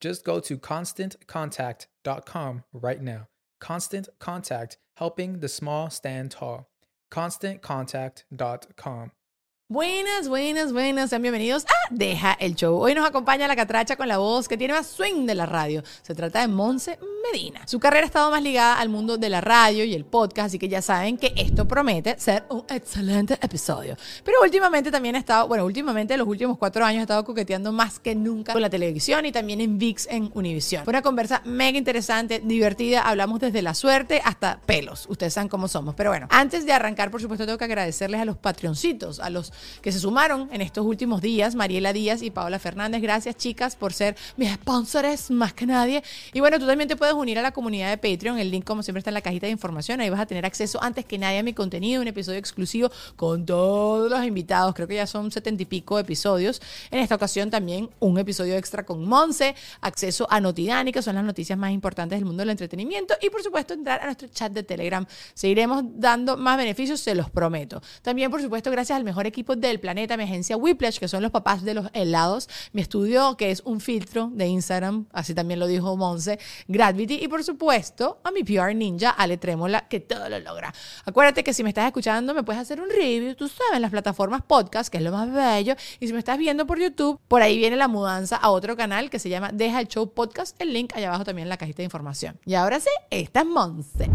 [0.00, 3.28] Just go to constantcontact.com right now.
[3.60, 6.68] Constant Contact, helping the small stand tall.
[7.10, 9.12] ConstantContact.com.
[9.70, 12.78] Buenas, buenas, buenas, sean bienvenidos a Deja el Show.
[12.78, 15.82] Hoy nos acompaña la catracha con la voz que tiene más swing de la radio.
[16.02, 16.98] Se trata de Monse
[17.32, 17.62] Medina.
[17.66, 20.58] Su carrera ha estado más ligada al mundo de la radio y el podcast, así
[20.58, 23.96] que ya saben que esto promete ser un excelente episodio.
[24.24, 27.98] Pero últimamente también ha estado, bueno, últimamente los últimos cuatro años ha estado coqueteando más
[27.98, 30.84] que nunca con la televisión y también en VIX en Univision.
[30.84, 33.02] Fue una conversa mega interesante, divertida.
[33.02, 35.06] Hablamos desde la suerte hasta pelos.
[35.08, 35.94] Ustedes saben cómo somos.
[35.94, 39.52] Pero bueno, antes de arrancar, por supuesto, tengo que agradecerles a los patroncitos, a los
[39.80, 43.00] que se sumaron en estos últimos días, Mariela Díaz y Paola Fernández.
[43.02, 46.02] Gracias, chicas, por ser mis sponsors más que nadie.
[46.32, 48.38] Y bueno, tú también te puedes unir a la comunidad de Patreon.
[48.38, 50.00] El link, como siempre, está en la cajita de información.
[50.00, 53.46] Ahí vas a tener acceso antes que nadie a mi contenido, un episodio exclusivo con
[53.46, 54.74] todos los invitados.
[54.74, 56.60] Creo que ya son setenta y pico episodios.
[56.90, 61.24] En esta ocasión también un episodio extra con Monse, acceso a Notidani, que son las
[61.24, 63.14] noticias más importantes del mundo del entretenimiento.
[63.20, 65.06] Y por supuesto, entrar a nuestro chat de Telegram.
[65.34, 67.82] Seguiremos dando más beneficios, se los prometo.
[68.02, 71.30] También, por supuesto, gracias al mejor equipo del planeta, mi agencia Whiplash, que son los
[71.30, 75.66] papás de los helados, mi estudio, que es un filtro de Instagram, así también lo
[75.66, 76.38] dijo Monse,
[77.12, 80.72] Y por supuesto a mi PR ninja, Ale Trémola, que todo lo logra.
[81.04, 84.42] Acuérdate que si me estás escuchando, me puedes hacer un review, tú sabes, las plataformas
[84.42, 87.58] podcast, que es lo más bello, y si me estás viendo por YouTube, por ahí
[87.58, 90.92] viene la mudanza a otro canal que se llama Deja el Show Podcast, el link
[90.94, 92.38] allá abajo también en la cajita de información.
[92.44, 94.08] Y ahora sí, esta es Monse.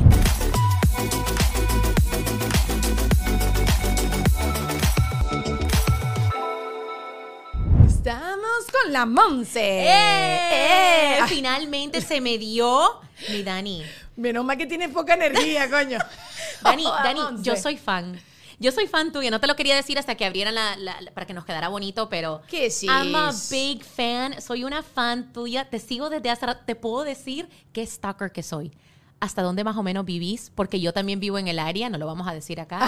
[8.84, 9.84] Con la Monse.
[9.84, 11.18] ¡Eh!
[11.20, 11.20] ¡Eh!
[11.28, 13.84] Finalmente se me dio mi Dani.
[14.16, 16.00] Menos mal que tienes poca energía, coño.
[16.62, 17.44] Dani, Dani, Monse.
[17.44, 18.20] yo soy fan.
[18.62, 19.32] Yo soy fan tuya.
[19.32, 21.70] No te lo quería decir hasta que abrieran la, la- la- para que nos quedara
[21.70, 22.88] bonito, pero ¿Qué sí?
[22.88, 24.42] I'm a big fan.
[24.42, 25.70] Soy una fan tuya.
[25.70, 26.64] Te sigo desde hace rato.
[26.66, 28.72] Te puedo decir qué stalker que soy.
[29.22, 30.52] ¿Hasta dónde más o menos vivís?
[30.56, 32.86] Porque yo también vivo en el área, no lo vamos a decir acá.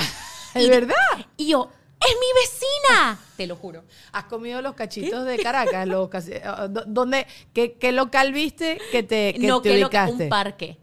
[0.54, 0.96] ¿Es Y- verdad?
[1.38, 1.70] Y yo,
[2.02, 3.20] ¡es mi vecina!
[3.38, 3.84] Te lo juro.
[4.12, 5.88] ¿Has comido los cachitos de Caracas?
[5.88, 9.88] Los eh, ¿dó- ¿Dónde, qué, qué local viste que te, que no, te que lo-
[9.88, 10.24] ubicaste?
[10.24, 10.78] un parque.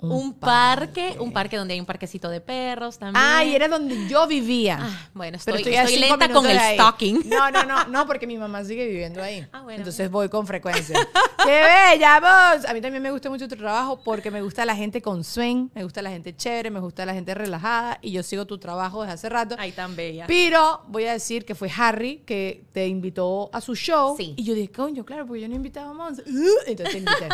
[0.00, 3.24] Un Un, parque, un parque donde hay un parquecito de perros también.
[3.24, 4.78] Ah, y era donde yo vivía.
[4.80, 6.74] Ah, bueno, Pero estoy, a estoy cinco lenta con el ahí.
[6.76, 7.28] stalking.
[7.28, 9.46] No, no, no, no, porque mi mamá sigue viviendo ahí.
[9.52, 9.78] Ah, bueno.
[9.78, 10.96] Entonces voy con frecuencia.
[11.44, 12.64] ¡Qué bella vos!
[12.66, 15.68] A mí también me gusta mucho tu trabajo porque me gusta la gente con swing,
[15.74, 19.02] me gusta la gente chévere, me gusta la gente relajada y yo sigo tu trabajo
[19.02, 19.56] desde hace rato.
[19.58, 20.26] Ay, tan bella.
[20.28, 24.14] Pero voy a decir que fue Harry que te invitó a su show.
[24.16, 24.34] Sí.
[24.36, 26.22] Y yo dije, coño, claro, porque yo no invitaba a Monse.
[26.66, 27.28] Entonces te invité.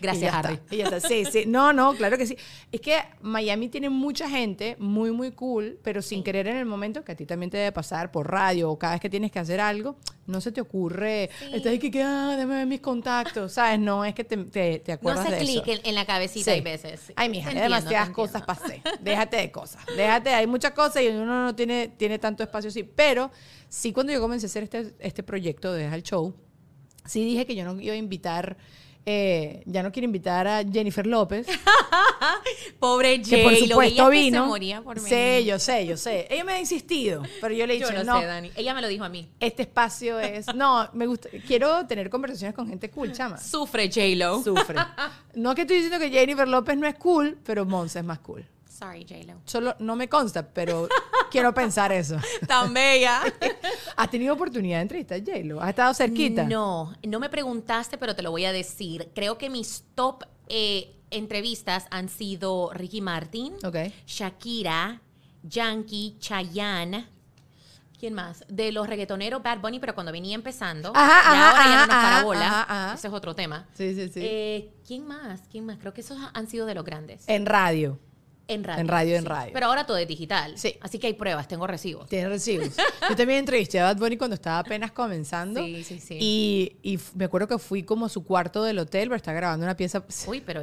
[0.00, 0.54] Gracias, Y Harry.
[0.54, 0.74] está.
[0.74, 1.00] Y ya está.
[1.00, 1.44] Sí, sí.
[1.46, 2.36] No, no, claro que sí.
[2.70, 7.04] Es que Miami tiene mucha gente muy, muy cool, pero sin querer en el momento,
[7.04, 9.38] que a ti también te debe pasar por radio o cada vez que tienes que
[9.38, 9.96] hacer algo,
[10.26, 11.30] no se te ocurre.
[11.52, 13.78] Estás ahí que, ah, déjame ver mis contactos, ¿sabes?
[13.80, 15.62] No es que te, te, te No acuerdas hace de eso.
[15.62, 16.50] clic en, en la cabecita Sí.
[16.50, 17.12] hay veces.
[17.16, 18.82] Ay, mija, entiendo, demasiadas cosas pasé.
[19.00, 19.82] Déjate de cosas.
[19.96, 22.82] Déjate, hay muchas cosas y uno no tiene, tiene tanto espacio así.
[22.84, 23.30] Pero
[23.68, 26.34] sí, cuando yo comencé a hacer este, este proyecto de Deja el Show,
[27.04, 28.56] sí dije que yo no iba a invitar,
[29.04, 31.46] eh, ya no quiero invitar a Jennifer López,
[32.78, 34.42] Pobre que por supuesto que vino.
[34.44, 35.08] se moría por mí.
[35.08, 36.26] Sí, yo sé, yo sé.
[36.30, 38.50] Ella me ha insistido, pero yo le he Yo dicho, lo no, sé, Dani.
[38.56, 39.28] Ella me lo dijo a mí.
[39.40, 43.38] este espacio es, no, me gusta, quiero tener conversaciones con gente cool, chama.
[43.38, 44.42] Sufre J-Lo.
[44.42, 44.78] Sufre.
[45.34, 48.44] No que estoy diciendo que Jennifer López no es cool, pero Monse es más cool.
[48.82, 49.40] Sorry, J-Lo.
[49.44, 50.88] Solo no me consta, pero
[51.30, 52.16] quiero pensar eso.
[52.48, 53.22] Tan bella.
[53.96, 55.60] ¿Has tenido oportunidad de entrevistar a J-Lo?
[55.62, 56.42] ¿Has estado cerquita?
[56.44, 59.10] No, no me preguntaste, pero te lo voy a decir.
[59.14, 63.76] Creo que mis top eh, entrevistas han sido Ricky Martin, Ok.
[64.06, 65.00] Shakira,
[65.44, 67.06] Yankee, Chayanne.
[68.00, 68.44] ¿Quién más?
[68.48, 70.90] De los reggaetoneros Bad Bunny, pero cuando venía empezando.
[70.92, 72.46] Ajá, y ajá, ahora ya no ajá, nos para ajá, bola.
[72.46, 72.94] ajá, ajá.
[72.94, 73.68] Ese es otro tema.
[73.74, 74.20] Sí, sí, sí.
[74.24, 75.42] Eh, ¿Quién más?
[75.52, 75.78] ¿Quién más?
[75.78, 77.22] Creo que esos han sido de los grandes.
[77.28, 78.00] en radio.
[78.48, 78.80] En radio.
[78.80, 79.28] en radio, en sí.
[79.28, 79.52] radio.
[79.52, 80.52] Pero ahora todo es digital.
[80.56, 80.76] Sí.
[80.80, 82.08] Así que hay pruebas, tengo recibos.
[82.08, 82.68] Tienes recibos.
[83.08, 85.60] Yo también entrevisté a Bad Bunny cuando estaba apenas comenzando.
[85.64, 86.18] Sí, sí, sí.
[86.20, 89.64] Y, y me acuerdo que fui como a su cuarto del hotel, pero estaba grabando
[89.64, 90.04] una pieza.
[90.26, 90.62] Uy, pero.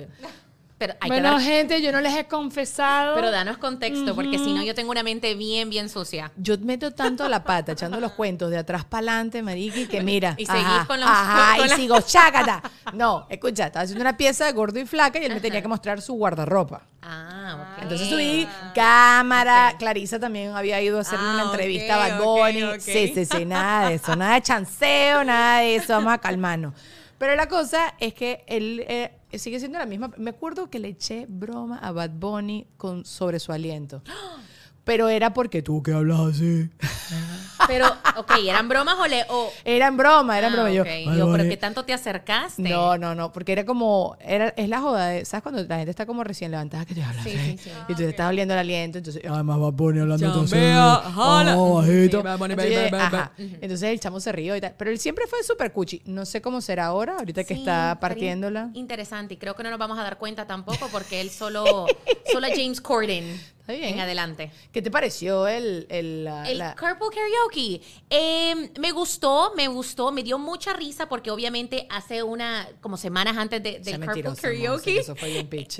[0.79, 3.13] Pero hay que Bueno, dar- gente, yo no les he confesado.
[3.13, 6.31] Pero danos contexto, porque si no yo tengo una mente bien, bien sucia.
[6.37, 10.35] Yo meto tanto la pata echando los cuentos de atrás para adelante, mariqui, que mira.
[10.37, 12.63] y seguís ajá, con los- ajá, con y la- sigo, chácata.
[12.93, 15.67] No, escucha, estaba haciendo una pieza de gordo y flaca y él me tenía que
[15.67, 16.81] mostrar su guardarropa.
[17.01, 17.83] Ah, ok.
[17.83, 19.75] Entonces subí cámara.
[19.77, 22.63] Clarisa también había ido a hacerle Ah, una ok, entrevista a Bad ok, Bunny.
[22.63, 22.79] ok.
[22.79, 24.15] Sí, sí, sí, nada de eso.
[24.15, 25.93] Nada de chanceo, nada de eso.
[25.93, 26.73] Vamos a calmarnos.
[27.17, 30.11] Pero la cosa es que él eh, sigue siendo la misma.
[30.17, 34.01] Me acuerdo que le eché broma a Bad Bunny con, sobre su aliento.
[34.83, 36.67] Pero era porque tú que hablas así.
[37.67, 37.85] Pero,
[38.17, 39.23] ok, ¿eran bromas o le.?
[39.29, 40.71] o- Era en broma, era en Ah, broma.
[40.71, 40.87] Y Yo, ok.
[40.89, 41.49] "Ay, Yo, pero Bunny".
[41.49, 42.61] que tanto te acercaste.
[42.63, 45.43] No, no, no, porque era como, era, es la joda, de, ¿sabes?
[45.43, 47.69] Cuando la gente está como recién levantada que te habla Sí, así, sí, sí.
[47.87, 51.55] y tú te estás oliendo el aliento, entonces, además va Bunny hablando Chambea, entonces, jala.
[51.55, 52.23] bajito.
[52.49, 53.31] Entonces, ajá.
[53.37, 56.41] Entonces el chamo se rió y tal, pero él siempre fue súper cuchi, no sé
[56.41, 58.69] cómo será ahora, ahorita que está partiéndola.
[58.73, 59.35] Interesante.
[59.35, 61.85] Y creo que no nos vamos a dar cuenta tampoco porque él solo.
[62.31, 63.39] solo a James Corden.
[63.71, 63.94] Está bien.
[63.95, 64.51] En adelante.
[64.71, 67.81] ¿Qué te pareció el, el, El la- Carpool Karaoke.
[68.10, 73.38] Eh, me gustó, me gustó, me dio mucha risa porque obviamente hace una, como semanas
[73.38, 75.04] antes de- del Carpool Monse, Karaoke,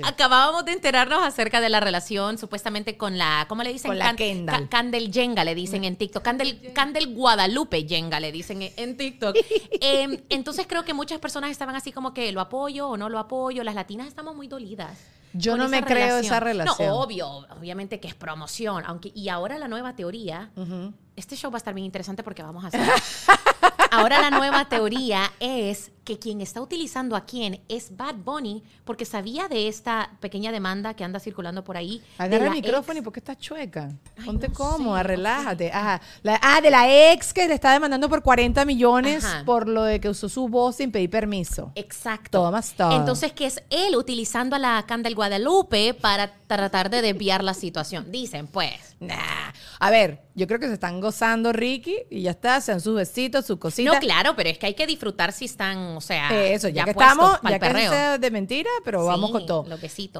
[0.04, 3.88] acabábamos de enterarnos acerca de la relación supuestamente con la, ¿cómo le dicen?
[3.90, 4.62] Con la Kendall.
[4.64, 6.22] Ca- Candel Jenga le dicen en TikTok.
[6.22, 9.36] Candel, Candel Guadalupe Jenga le dicen en, en TikTok.
[9.82, 13.18] Eh, entonces creo que muchas personas estaban así como que lo apoyo o no lo
[13.18, 13.64] apoyo.
[13.64, 14.98] Las latinas estamos muy dolidas.
[15.32, 16.88] Yo no me creo esa relación.
[16.88, 18.84] No, obvio, obviamente que es promoción.
[18.86, 20.50] Aunque, y ahora la nueva teoría,
[21.16, 22.80] este show va a estar bien interesante porque vamos a hacer.
[23.90, 29.04] ahora la nueva teoría es que quien está utilizando a quién es Bad Bunny porque
[29.04, 32.02] sabía de esta pequeña demanda que anda circulando por ahí.
[32.18, 33.04] Agarra el micrófono y ex.
[33.04, 33.90] ¿por qué estás chueca?
[34.18, 35.70] Ay, Ponte no cómoda, sé, relájate.
[35.72, 36.00] Ajá.
[36.24, 39.44] La- ah, de la ex que le está demandando por 40 millones Ajá.
[39.44, 41.70] por lo de que usó su voz sin pedir permiso.
[41.76, 42.42] Exacto.
[42.42, 42.96] Tomas todo.
[42.96, 48.10] Entonces, que es él utilizando a la Candel Guadalupe para tratar de desviar la situación.
[48.10, 48.96] Dicen, pues.
[48.98, 49.14] Nah.
[49.78, 53.46] A ver, yo creo que se están gozando Ricky y ya está, sean sus besitos,
[53.46, 53.94] sus cositas.
[53.94, 56.84] No, claro, pero es que hay que disfrutar si están, o sea, Eh, Eso, ya,
[56.84, 59.64] que puestos estamos, ya que sea de mentira, pero vamos con todo.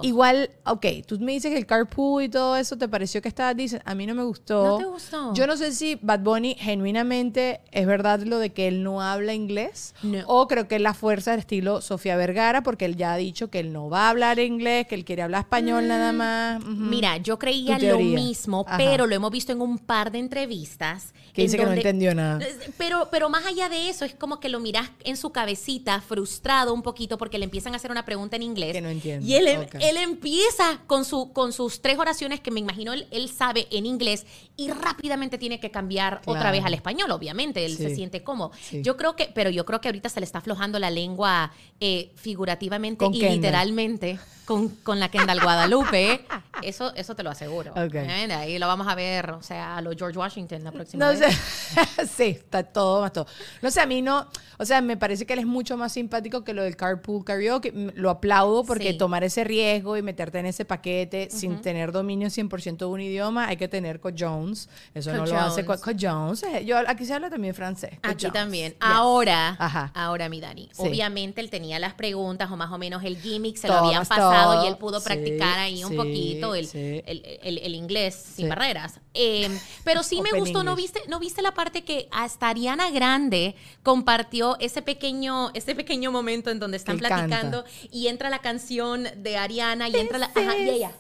[0.03, 3.55] Igual, ok, tú me dices que el carpool y todo eso te pareció que estaba
[3.55, 4.65] dicen, a mí no me gustó.
[4.65, 5.35] ¿No te gustó?
[5.35, 9.33] Yo no sé si Bad Bunny genuinamente es verdad lo de que él no habla
[9.35, 10.23] inglés No.
[10.27, 13.49] o creo que es la fuerza del estilo Sofía Vergara porque él ya ha dicho
[13.51, 16.61] que él no va a hablar inglés, que él quiere hablar español nada más.
[16.63, 16.71] Ujú.
[16.71, 18.77] Mira, yo creía lo mismo, Ajá.
[18.77, 21.15] pero lo hemos visto en un par de entrevistas.
[21.33, 22.41] Que dice que no entendió nada.
[22.77, 25.31] Pero, pero más allá de eso, es como que lo miras en su
[25.61, 28.73] cabecita, frustrado un poquito, porque le empiezan a hacer una pregunta en inglés.
[28.73, 29.27] Que no entiende.
[29.27, 29.75] Y él, em- Ok.
[29.81, 33.85] él empieza con, su, con sus tres oraciones que me imagino él, él sabe en
[33.87, 34.27] inglés
[34.57, 36.53] y rápidamente tiene que cambiar otra Claro.
[36.57, 37.65] vez al español, obviamente.
[37.65, 37.97] Él se Sí.
[37.97, 38.53] siente cómodo.
[38.61, 38.83] Sí.
[38.83, 42.13] Yo creo que, pero yo creo que ahorita se le está aflojando la lengua eh,
[42.17, 43.37] figurativamente Con y Kendall.
[43.37, 46.25] literalmente con, con la Kendall Guadalupe.
[46.63, 47.73] Eso, eso te lo aseguro.
[47.73, 47.95] Ok.
[47.95, 48.33] ¿Eh?
[48.33, 51.35] Ahí lo vamos a ver, o sea, a los George Washington la próxima No vez.
[51.35, 53.27] sé, sí, está todo más todo.
[53.63, 54.27] No sé, a mí no,
[54.59, 57.73] o sea, me parece que él es mucho más simpático que lo del carpool karaoke.
[57.95, 58.99] Lo aplaudo porque Sí.
[58.99, 63.49] tomar ese riesgo y meterte en ese paquete sin tener dominio 100% de un idioma,
[63.49, 64.69] hay que tener co-Jones.
[64.95, 66.41] Eso no lo hace Co-Jones.
[66.41, 67.91] co- eh, Yo, aquí se habla también francés.
[68.03, 68.73] Aquí también.
[68.73, 68.79] Yes.
[68.81, 69.91] Ahora, Ajá.
[69.95, 70.69] ahora mi Dani.
[70.73, 70.83] Sí.
[70.83, 74.55] Obviamente él tenía las preguntas o más o menos el gimmick, se lo habían pasado
[74.55, 74.65] todo.
[74.65, 79.01] y él pudo practicar ahí un poquito el, el, el- el inglés sin barreras.
[79.15, 79.49] Eh,
[79.85, 84.57] pero sí me gustó, ¿no viste, ¿no viste la parte que hasta Ariana Grande compartió
[84.61, 87.27] ese pequeño, ese pequeño momento en donde están Que él canta.
[87.27, 90.27] platicando y entra la canción de Ariana y entra la...
[90.35, 90.93] Ajá, y ella.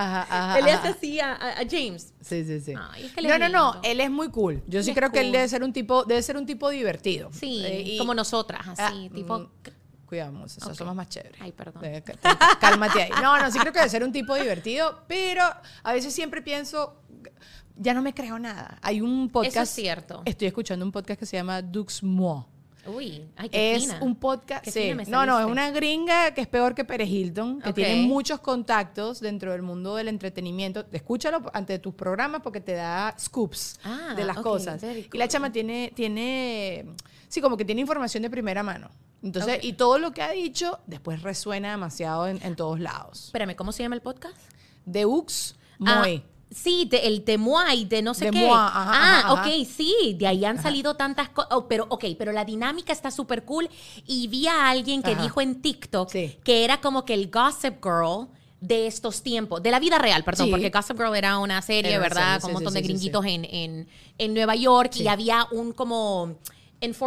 [0.00, 2.14] Ajá, ajá, Él le hace así a, James.
[2.20, 2.72] Sí, sí, sí.
[2.92, 4.62] Ay, es que él no, no, no, él es muy cool.
[4.68, 7.30] Yo sí creo que él debe ser un tipo, debe ser un tipo divertido.
[7.32, 9.50] Sí, Eh, y- como nosotras, así, Ah, tipo...
[10.08, 10.74] Cuidamos, eso, Ok.
[10.74, 11.38] somos más chéveres.
[11.40, 11.82] Ay, perdón.
[12.60, 13.10] Cálmate ahí.
[13.22, 15.42] No, no, sí creo que debe ser un tipo divertido, pero
[15.82, 17.02] a veces siempre pienso,
[17.76, 18.78] ya no me creo nada.
[18.82, 19.72] Hay un podcast.
[19.74, 20.22] cierto.
[20.24, 22.42] Estoy escuchando un podcast que se llama Dux Moi.
[22.86, 23.98] Uy, ay, qué es fina.
[24.00, 24.64] un podcast.
[24.64, 24.80] Qué sí.
[24.80, 28.06] fina me No, no, es una gringa que es peor que Pérez Hilton, que tiene
[28.06, 30.86] muchos contactos dentro del mundo del entretenimiento.
[30.90, 34.80] Escúchalo ante tus programas porque te da scoops Ah, de las ok, cosas.
[34.80, 35.28] very Y la cool.
[35.28, 36.86] chama tiene, tiene,
[37.28, 38.88] sí, como que tiene información de primera mano.
[39.22, 43.26] Entonces, y todo lo que ha dicho después resuena demasiado en, en todos lados.
[43.26, 44.36] Espérame, ¿cómo se llama el podcast?
[44.84, 46.22] Deux Ah, Moy.
[46.50, 48.48] sí, de- el de Moai, de no sé De qué.
[48.48, 49.50] Ajá, ah, ajá, ok, ajá.
[49.76, 51.50] sí, de ahí han salido tantas cosas.
[51.68, 53.68] pero, ok, pero la dinámica está súper cool.
[54.06, 56.36] Y vi a alguien que dijo en TikTok Sí.
[56.42, 58.28] que era como que el Gossip Girl
[58.60, 60.50] de estos tiempos, de la vida real, perdón, Sí.
[60.50, 62.24] porque Gossip Girl era una serie, Era ¿verdad?
[62.26, 66.38] serie, Con un montón de gringuitos En, en, en Nueva York y había un como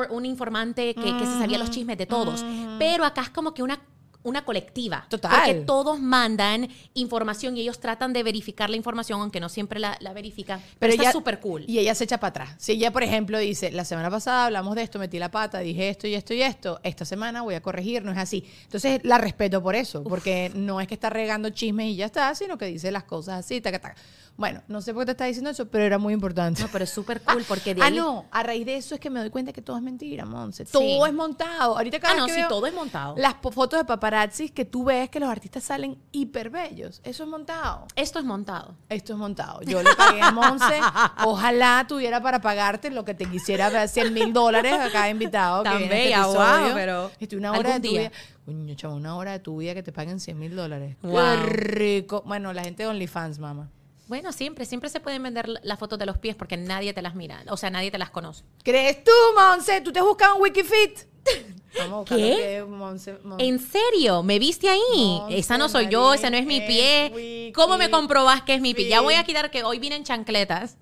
[0.10, 2.44] un informante que, que se sabía los chismes de todos.
[2.80, 3.80] Pero acá es como que una
[4.24, 5.06] una colectiva.
[5.10, 5.32] Total.
[5.32, 9.98] Porque todos mandan información y ellos tratan de verificar la información, aunque no siempre la,
[10.00, 10.60] la verifican.
[10.60, 11.64] Pero, Pero está súper cool.
[11.68, 12.56] Y ella se echa para atrás.
[12.58, 15.90] Si ella, por ejemplo, dice, la semana pasada hablamos de esto, metí la pata, dije
[15.90, 18.46] esto y esto y esto, esta semana voy a corregir, no es así.
[18.64, 22.34] Entonces la respeto por eso, porque no es que está regando chismes y ya está,
[22.36, 23.96] sino que dice las cosas así, taca, taca.
[24.38, 26.62] Bueno, no sé por qué te está diciendo eso, pero era muy importante.
[26.64, 27.96] No, pero es súper cool porque de ah, ahí...
[27.96, 30.66] no, a raíz de eso es que me doy cuenta que todo es mentira, Monse.
[30.66, 31.78] Todo es montado.
[31.78, 33.16] Ahorita cada Ah, vez no, que sí, veo todo es montado.
[33.18, 37.00] Las fotos de paparazzis que tú ves que los artistas salen hiper bellos.
[37.04, 37.88] Eso es montado.
[37.96, 38.76] Esto es montado.
[38.90, 39.62] Esto es montado.
[39.62, 40.80] Yo le pagué a Monse.
[41.26, 45.64] Ojalá tuviera para pagarte lo que te quisiera ver 100 mil dólares a cada invitado.
[45.64, 48.12] Tan que este bella, wow, pero Este, una hora de tu día.
[48.46, 48.76] vida.
[48.76, 50.98] Chavo, una hora de tu vida que te paguen 100 mil dólares.
[51.02, 51.14] Wow.
[51.14, 52.24] Qué rico.
[52.26, 53.70] Bueno, la gente de OnlyFans, mamá.
[54.08, 57.02] Bueno, siempre, siempre se pueden vender la- las fotos de los pies porque nadie te
[57.02, 57.44] las mira.
[57.48, 58.44] O sea, nadie te las conoce.
[58.62, 59.80] ¿Crees tú, Monse?
[59.80, 61.10] ¿Tú te has buscado un Wikifit?
[61.80, 62.64] Vamos a ¿Qué?
[62.68, 63.46] Monse- Monse.
[63.46, 64.24] ¿En serio?
[64.24, 64.80] ¿Me viste ahí?
[64.96, 67.12] Monse esa no soy yo, ese no es mi pie.
[67.16, 68.90] Wiki ¿Cómo me comprobas que es mi pie?
[68.90, 70.78] Ya voy a quitar que hoy vine en chancletas.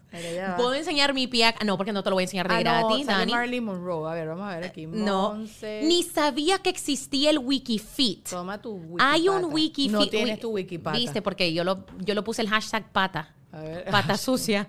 [0.58, 1.53] ¿Puedo enseñar mi pie?
[1.63, 3.31] No, porque no te lo voy a enseñar de Ah, no, gratis, sale Dani.
[3.31, 4.10] Marilyn Monroe.
[4.10, 4.88] A ver, vamos a ver aquí.
[4.88, 5.38] No,
[5.84, 8.27] ni sabía que existía el Wikifit.
[8.27, 9.12] Toma tu Wikipata.
[9.12, 9.91] Hay un Wikifit.
[9.91, 10.98] No tienes Wi- tu Wikipata.
[10.98, 13.36] Viste, porque yo lo, yo lo puse el hashtag pata.
[13.51, 13.86] A ver.
[13.91, 14.67] Pata sucia.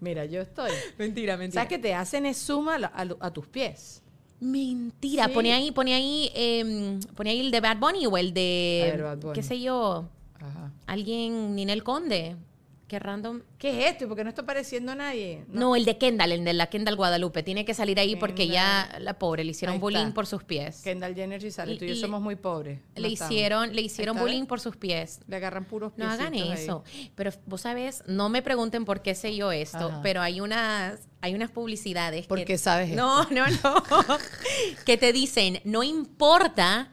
[0.00, 0.72] Mira, yo estoy.
[0.98, 1.62] mentira, mentira.
[1.62, 4.02] ¿Sabes que te hacen es suma a, a- a tus pies?
[4.40, 5.26] Mentira.
[5.26, 5.32] Sí.
[5.34, 9.16] Pone ahí, pone ahí, em, pone ahí el de Bad Bunny o el de, ver,
[9.16, 9.32] Bunny.
[9.34, 10.08] qué sé yo,
[10.40, 10.72] Ajá.
[10.86, 12.36] alguien, Ninel Conde.
[12.88, 13.42] Qué random.
[13.58, 14.04] ¿Qué es esto?
[14.04, 15.44] ¿Y por qué no está apareciendo a nadie?
[15.48, 17.42] No, el de Kendall, el de la Kendall Guadalupe.
[17.42, 20.80] Tiene que salir ahí porque ya la pobre le hicieron bullying por sus pies.
[20.82, 21.76] Kendall Jenner sí sale.
[21.76, 22.80] Tú y yo somos muy pobres.
[22.96, 23.30] No Le estamos.
[23.32, 25.20] hicieron, le hicieron bullying por sus pies.
[25.28, 26.50] Le agarran puros No hagan ahí.
[26.50, 26.82] eso.
[27.14, 30.00] Pero vos sabés, no me pregunten por qué sé yo esto, Ajá.
[30.02, 32.26] pero hay unas, hay unas publicidades.
[32.26, 33.84] ¿Por que- qué sabes No, no, no.
[34.86, 36.90] que te dicen, no importa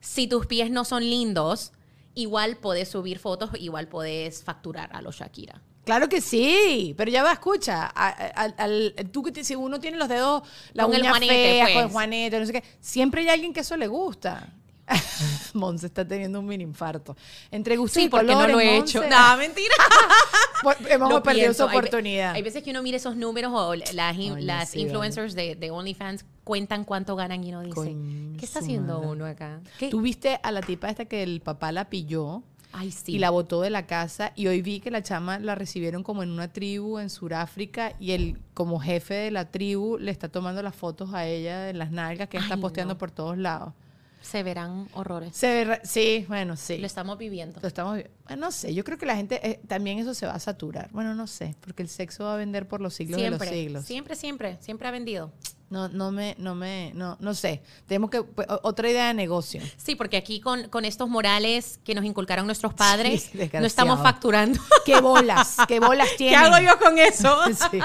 [0.00, 1.72] si tus pies no son lindos,
[2.14, 5.60] igual podés subir fotos, igual podés facturar a los Shakira.
[5.84, 7.86] Claro que sí, pero ya va, escucha.
[7.86, 10.42] al- al- tú que te- si uno tiene los dedos,
[10.74, 11.74] la Con el uña juanete, fea, pues.
[11.74, 14.52] con el juanete, no sé qué, siempre hay alguien que eso le gusta.
[15.54, 17.16] Monse está teniendo un mini infarto.
[17.50, 19.02] Entre gustos Sí, y porque no lo he hecho.
[19.08, 19.74] No, mentira.
[20.88, 21.64] hemos Lo perdido pienso.
[21.64, 22.34] esa oportunidad.
[22.34, 26.24] Hay, veces que uno mira esos números o las, las sí, influencers de, de OnlyFans
[26.50, 29.08] cuentan cuánto ganan y uno dice, Coño, ¿qué está haciendo madre.
[29.08, 29.60] uno acá?
[29.78, 29.88] ¿Qué?
[29.88, 32.42] Tú viste a la tipa esta que el papá la pilló
[32.72, 33.12] Ay, sí.
[33.12, 36.24] y la botó de la casa y hoy vi que la chama la recibieron como
[36.24, 40.60] en una tribu en Sudáfrica y el como jefe de la tribu le está tomando
[40.60, 42.98] las fotos a ella de las nalgas que ella está posteando no.
[42.98, 43.72] por todos lados.
[44.20, 45.34] Se verán horrores.
[45.36, 46.78] Se ve re- sí, bueno, sí.
[46.78, 47.58] Lo estamos viviendo.
[47.60, 50.32] Lo estamos bueno, no sé, yo creo que la gente eh, también eso se va
[50.34, 50.88] a saturar.
[50.92, 53.60] Bueno, no sé, porque el sexo va a vender por los siglos Siempre, de los
[53.64, 53.84] siglos.
[53.86, 55.32] siempre, siempre, siempre ha vendido.
[55.70, 57.62] No, no me, no me, no, no sé.
[57.86, 59.62] Tenemos que pues, otra idea de negocio.
[59.76, 64.00] Sí, porque aquí con, con estos morales que nos inculcaron nuestros padres, Sí, no estamos
[64.02, 64.60] facturando.
[64.84, 65.56] ¿Qué bolas?
[65.68, 66.40] ¿Qué bolas ¿Qué tienen?
[66.40, 67.38] hago yo con eso?
[67.70, 67.78] Sí,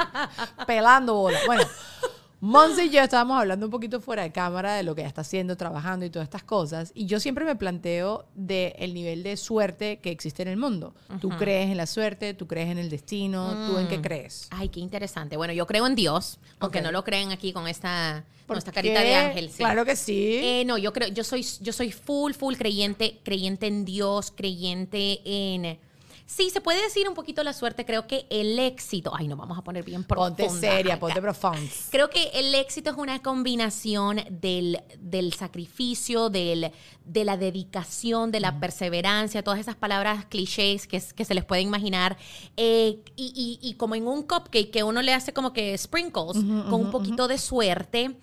[0.65, 1.41] pelando bolas.
[1.45, 1.63] Bueno,
[2.39, 5.21] Monse y yo estábamos hablando un poquito fuera de cámara de lo que ella está
[5.21, 6.91] haciendo, trabajando y todas estas cosas.
[6.93, 10.93] Y yo siempre me planteo del el nivel de suerte que existe en el mundo.
[11.21, 12.33] ¿Tú crees en la suerte?
[12.33, 13.67] ¿Tú crees en el destino?
[13.67, 14.47] ¿Tú en qué crees?
[14.51, 15.37] Ay, qué interesante.
[15.37, 18.75] Bueno, yo creo en Dios, aunque no lo creen aquí con esta, con esta ¿Por
[18.75, 19.49] carita de ángel.
[19.49, 19.57] sí.
[19.57, 20.39] Claro que sí.
[20.41, 25.21] Eh, no, yo creo, yo soy, yo soy full, full creyente, creyente en Dios, creyente
[25.25, 25.79] en.
[26.27, 27.85] Sí, se puede decir un poquito la suerte.
[27.85, 29.11] Creo que el éxito.
[29.15, 30.35] Ay, no, vamos a poner bien profunda.
[30.35, 31.59] ponte seria, ponte profunda.
[31.91, 36.71] Creo que el éxito es una combinación del, del sacrificio, del,
[37.05, 41.61] de la dedicación, de la perseverancia, todas esas palabras clichés que, que se les puede
[41.61, 42.17] imaginar.
[42.57, 46.37] Eh, y, y- y como en un cupcake que uno le hace como que sprinkles,
[46.69, 48.17] con un poquito de suerte.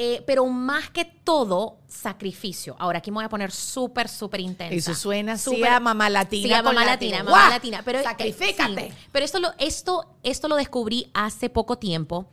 [0.00, 2.76] Eh, pero más que todo, sacrificio.
[2.78, 4.74] Ahora aquí me voy a poner súper, súper intensa.
[4.92, 6.46] Eso suena así Súper- a mamá latina.
[6.48, 7.82] Sí, a mamá latina, mamá latina.
[7.84, 8.90] Pero, eh, Sacrifícate.
[8.90, 8.94] sí.
[9.10, 12.26] Pero esto lo, esto, esto lo descubrí hace poco tiempo.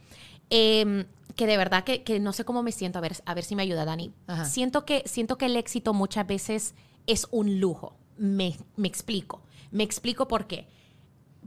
[0.52, 1.06] eh,
[1.36, 3.56] que de verdad que, que no sé cómo me siento, a ver, a ver si
[3.58, 4.14] me ayuda, Dani.
[4.28, 4.46] Ajá.
[4.46, 6.76] Siento que, siento que el éxito muchas veces
[7.08, 7.94] es un lujo.
[8.18, 9.42] Me, me explico.
[9.72, 10.66] Me explico por qué.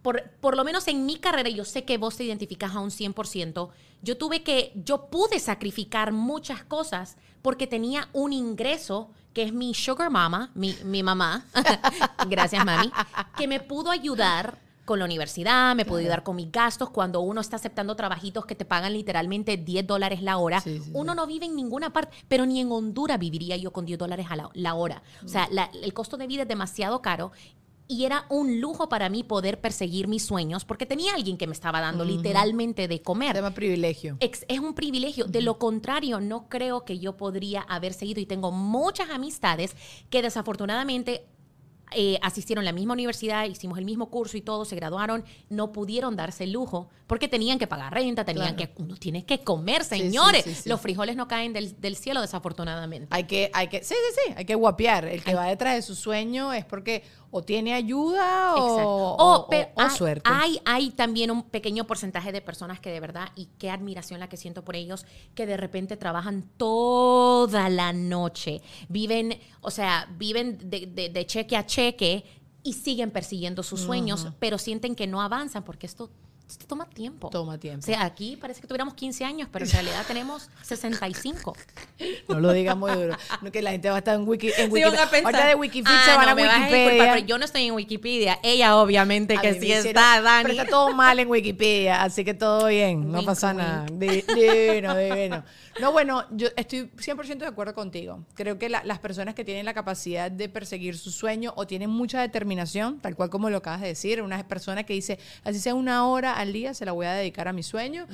[0.08, 2.88] Por, por lo menos en mi carrera, yo sé que vos te identificas a un
[2.90, 3.68] 100%,
[4.00, 9.74] yo tuve que, yo pude sacrificar muchas cosas porque tenía un ingreso que es mi
[9.74, 11.44] sugar mama, mi, mi mamá,
[12.26, 12.90] gracias mami,
[13.36, 16.88] que me pudo ayudar con la universidad, me pudo ayudar con mis gastos.
[16.88, 20.90] Cuando uno está aceptando trabajitos que te pagan literalmente 10 dólares la hora, Sí, sí,
[20.94, 24.28] uno no vive en ninguna parte, pero ni en Honduras viviría yo con 10 dólares
[24.30, 25.02] a la, la hora.
[25.22, 27.32] O sea, la- el costo de vida es demasiado caro.
[27.90, 31.54] Y era un lujo para mí poder perseguir mis sueños porque tenía alguien que me
[31.54, 33.30] estaba dando literalmente de comer.
[33.30, 34.18] Se llama privilegio.
[34.20, 35.24] Es un privilegio.
[35.24, 38.20] De lo contrario, no creo que yo podría haber seguido.
[38.20, 39.74] Y tengo muchas amistades
[40.10, 41.24] que desafortunadamente
[41.92, 45.72] eh, asistieron a la misma universidad, hicimos el mismo curso y todo, se graduaron, no
[45.72, 48.74] pudieron darse el lujo porque tenían que pagar renta, tenían Claro.
[48.74, 50.44] que, uno tiene que comer, señores.
[50.44, 50.68] sí, sí.
[50.68, 53.08] Los frijoles no caen del, del cielo, desafortunadamente.
[53.10, 55.06] Hay que, hay que, sí, sí, sí, hay que guapear.
[55.06, 59.68] El que va detrás de su sueño es porque o tiene ayuda o, o- pero
[59.74, 60.22] o hay, suerte.
[60.32, 64.28] Hay, hay también un pequeño porcentaje de personas que de verdad, y qué admiración la
[64.28, 65.04] que siento por ellos,
[65.34, 71.56] que de repente trabajan toda la noche, viven, o sea, viven de, de- de cheque
[71.56, 72.24] a cheque
[72.62, 76.10] y siguen persiguiendo sus sueños, pero sienten que no avanzan porque esto,
[76.48, 77.28] esto toma tiempo.
[77.30, 77.80] Toma tiempo.
[77.82, 81.54] O sea, aquí parece que tuviéramos 15 años, pero en realidad tenemos 65.
[82.28, 83.16] No lo digas muy duro.
[83.42, 84.88] No, que la gente va a estar en Wiki, en Sí, Wikipedia.
[84.90, 86.78] van a pensar, Ahorita de Wikipedia "Ah, van no, a Wikipedia.
[86.84, 88.38] disculpar, pero yo no estoy en Wikipedia.
[88.42, 90.42] Ella obviamente A que sí hicieron- está, Dani.
[90.48, 93.58] Pero está todo mal en Wikipedia, así que todo bien, no Wink, pasa wink.
[93.58, 93.86] nada.
[93.92, 95.44] Di- Divino, divino.
[95.80, 98.24] No, bueno, yo estoy 100% de acuerdo contigo.
[98.34, 101.90] Creo que la- las personas que tienen la capacidad de perseguir su sueño o tienen
[101.90, 105.74] mucha determinación, tal cual como lo acabas de decir, una persona que dice, así sea
[105.74, 108.06] una hora al día, se la voy a dedicar a mi sueño,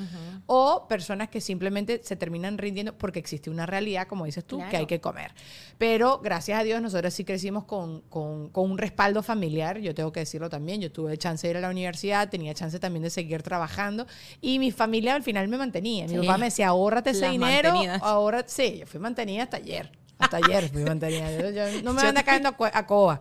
[0.47, 4.76] o personas que simplemente se terminan rindiendo porque existe una realidad, como dices tú, que
[4.76, 5.33] hay que comer.
[5.78, 10.12] Pero gracias a Dios nosotros sí crecimos con, con- con un respaldo familiar, yo tengo
[10.12, 13.11] que decirlo también, yo tuve chance de ir a la universidad, tenía chance también de
[13.11, 14.07] seguir trabajando
[14.40, 16.04] y mi familia al final me mantenía.
[16.07, 16.16] Mi Sí.
[16.26, 18.03] papá me decía, ahórrate ese Las dinero, mantenidas.
[18.03, 22.03] ahora sí, yo fui mantenida hasta ayer, hasta ayer fui mantenida, Yo- yo- no me
[22.03, 23.20] anda cayendo a, a coa.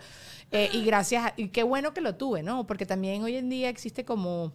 [0.51, 2.67] Eh, y gracias, a- y qué bueno que lo tuve, ¿no?
[2.67, 4.53] Porque también hoy en día existe como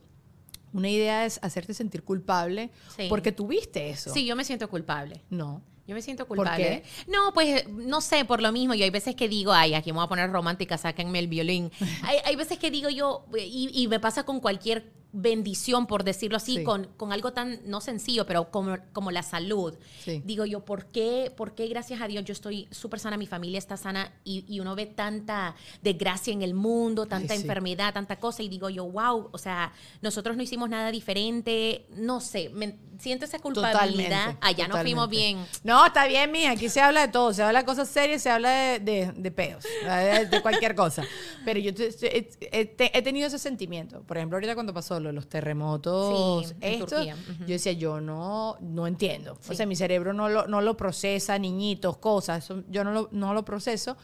[0.72, 3.07] una idea de hacerte sentir culpable Sí.
[3.09, 4.12] porque tuviste eso.
[4.12, 5.22] Sí, yo me siento culpable.
[5.31, 5.62] No.
[5.87, 6.83] Yo me siento ¿Por culpable.
[7.07, 8.74] No, pues no sé, por lo mismo.
[8.74, 11.70] Yo hay veces que digo, ay, aquí me voy a poner romántica, sáquenme el violín.
[12.02, 16.37] hay, hay veces que digo yo, y, y me pasa con cualquier bendición, por decirlo
[16.37, 16.64] así, Sí.
[16.64, 19.75] con, con algo tan, no sencillo, pero como, como la salud.
[20.05, 20.23] Sí.
[20.25, 23.59] Digo yo, ¿por qué, ¿por qué gracias a Dios yo estoy súper sana, mi familia
[23.59, 27.40] está sana y, y uno ve tanta desgracia en el mundo, tanta sí.
[27.40, 28.42] enfermedad, tanta cosa?
[28.42, 33.25] Y digo yo, wow, o sea, nosotros no hicimos nada diferente, no sé, me, siento
[33.25, 34.35] esa culpabilidad.
[34.35, 34.38] Totalmente.
[34.47, 35.38] Allá no fuimos bien.
[35.64, 36.51] No, está bien, mija.
[36.51, 37.33] Aquí se habla de todo.
[37.33, 41.05] Se habla de cosas serias, se habla de, de, de peos, de, de cualquier cosa.
[41.44, 44.03] Pero yo te- he tenido ese sentimiento.
[44.03, 48.57] Por ejemplo, ahorita cuando pasó lo de los terremotos, Sí, esto, yo decía, yo no,
[48.61, 49.39] no entiendo.
[49.49, 52.49] O sea, mi cerebro no lo, no lo procesa, niñitos, cosas.
[52.69, 53.97] yo no lo, no lo proceso.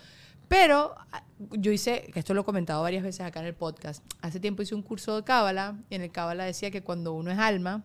[0.48, 4.04] Pero ah, yo hice, que esto lo he comentado varias veces acá en el podcast,
[4.20, 7.30] hace tiempo hice un curso de Cábala y en el Cábala decía que cuando uno
[7.30, 7.84] es alma,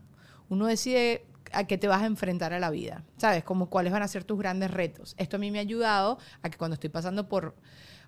[0.50, 3.44] uno decide a qué te vas a enfrentar a la vida, ¿sabes?
[3.44, 5.16] Como cuáles van a ser tus grandes retos.
[5.18, 7.56] Esto a mí me ha ayudado a que cuando estoy pasando por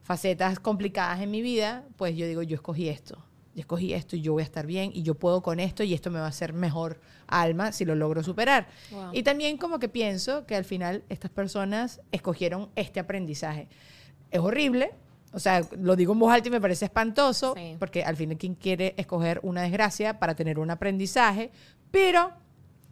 [0.04, 4.22] facetas complicadas en mi vida, pues yo digo, yo escogí esto, yo escogí esto y
[4.22, 6.30] yo voy a estar bien y yo puedo con esto y esto me va a
[6.30, 8.68] hacer mejor alma si lo logro superar.
[8.92, 9.10] Wow.
[9.14, 13.68] Y también como que pienso que al final estas personas escogieron este aprendizaje.
[14.32, 14.92] Es horrible,
[15.34, 17.76] o sea, lo digo en voz alta y me parece espantoso, Sí.
[17.80, 21.52] porque al final quien quiere escoger una desgracia para tener un aprendizaje,
[21.92, 22.32] pero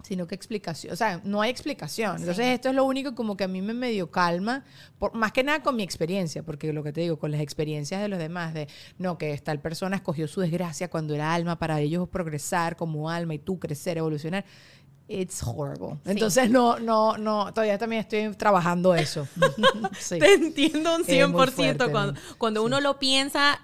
[0.09, 2.17] sino que explicación, o sea, no hay explicación.
[2.17, 4.63] Entonces esto es lo único como que a mí me medio calma,
[4.97, 8.01] por, más que nada con mi experiencia, porque lo que te digo, con las experiencias
[8.01, 8.67] de los demás, de
[8.97, 13.35] no, que tal persona escogió su desgracia cuando era alma para ellos progresar como alma
[13.35, 14.45] y tú crecer, evolucionar.
[15.07, 15.99] It's horrible.
[16.05, 19.27] Entonces no, no, no, todavía también estoy trabajando eso.
[19.99, 20.17] Sí.
[20.17, 21.51] Te entiendo un Es muy 100%.
[21.51, 22.19] fuerte, cuando ¿no?
[22.39, 23.61] cuando uno lo piensa,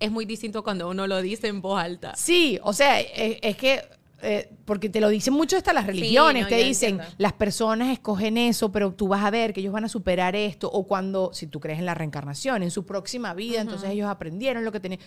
[0.00, 2.14] es muy distinto cuando uno lo dice en voz alta.
[2.14, 3.88] Sí, o sea, es, es que,
[4.20, 7.14] eh, porque te lo dicen mucho hasta las religiones, no, te dicen, entiendo.
[7.18, 10.68] las personas escogen eso, pero tú vas a ver que ellos van a superar esto,
[10.70, 14.64] o cuando, si tú crees en la reencarnación, en su próxima vida, entonces ellos aprendieron
[14.64, 15.00] lo que tenían.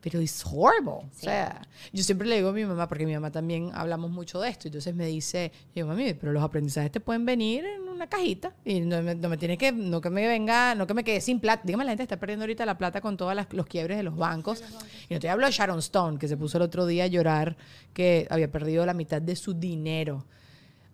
[0.00, 0.90] Pero es horrible.
[0.90, 4.40] O sea, yo siempre le digo a mi mamá, porque mi mamá también hablamos mucho
[4.40, 8.08] de esto, entonces me dice, yo mami, pero los aprendizajes te pueden venir en una
[8.08, 11.02] cajita y no me, no me tiene que, no que me venga, no que me
[11.02, 11.62] quede sin plata.
[11.64, 14.62] Dígame, la gente está perdiendo ahorita la plata con todos los quiebres de los bancos.
[15.08, 17.56] Y no te hablo de Sharon Stone, que se puso el otro día a llorar
[17.92, 20.26] que había perdido la mitad de su dinero.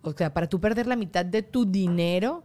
[0.01, 2.43] O sea, para tú perder la mitad de tu dinero,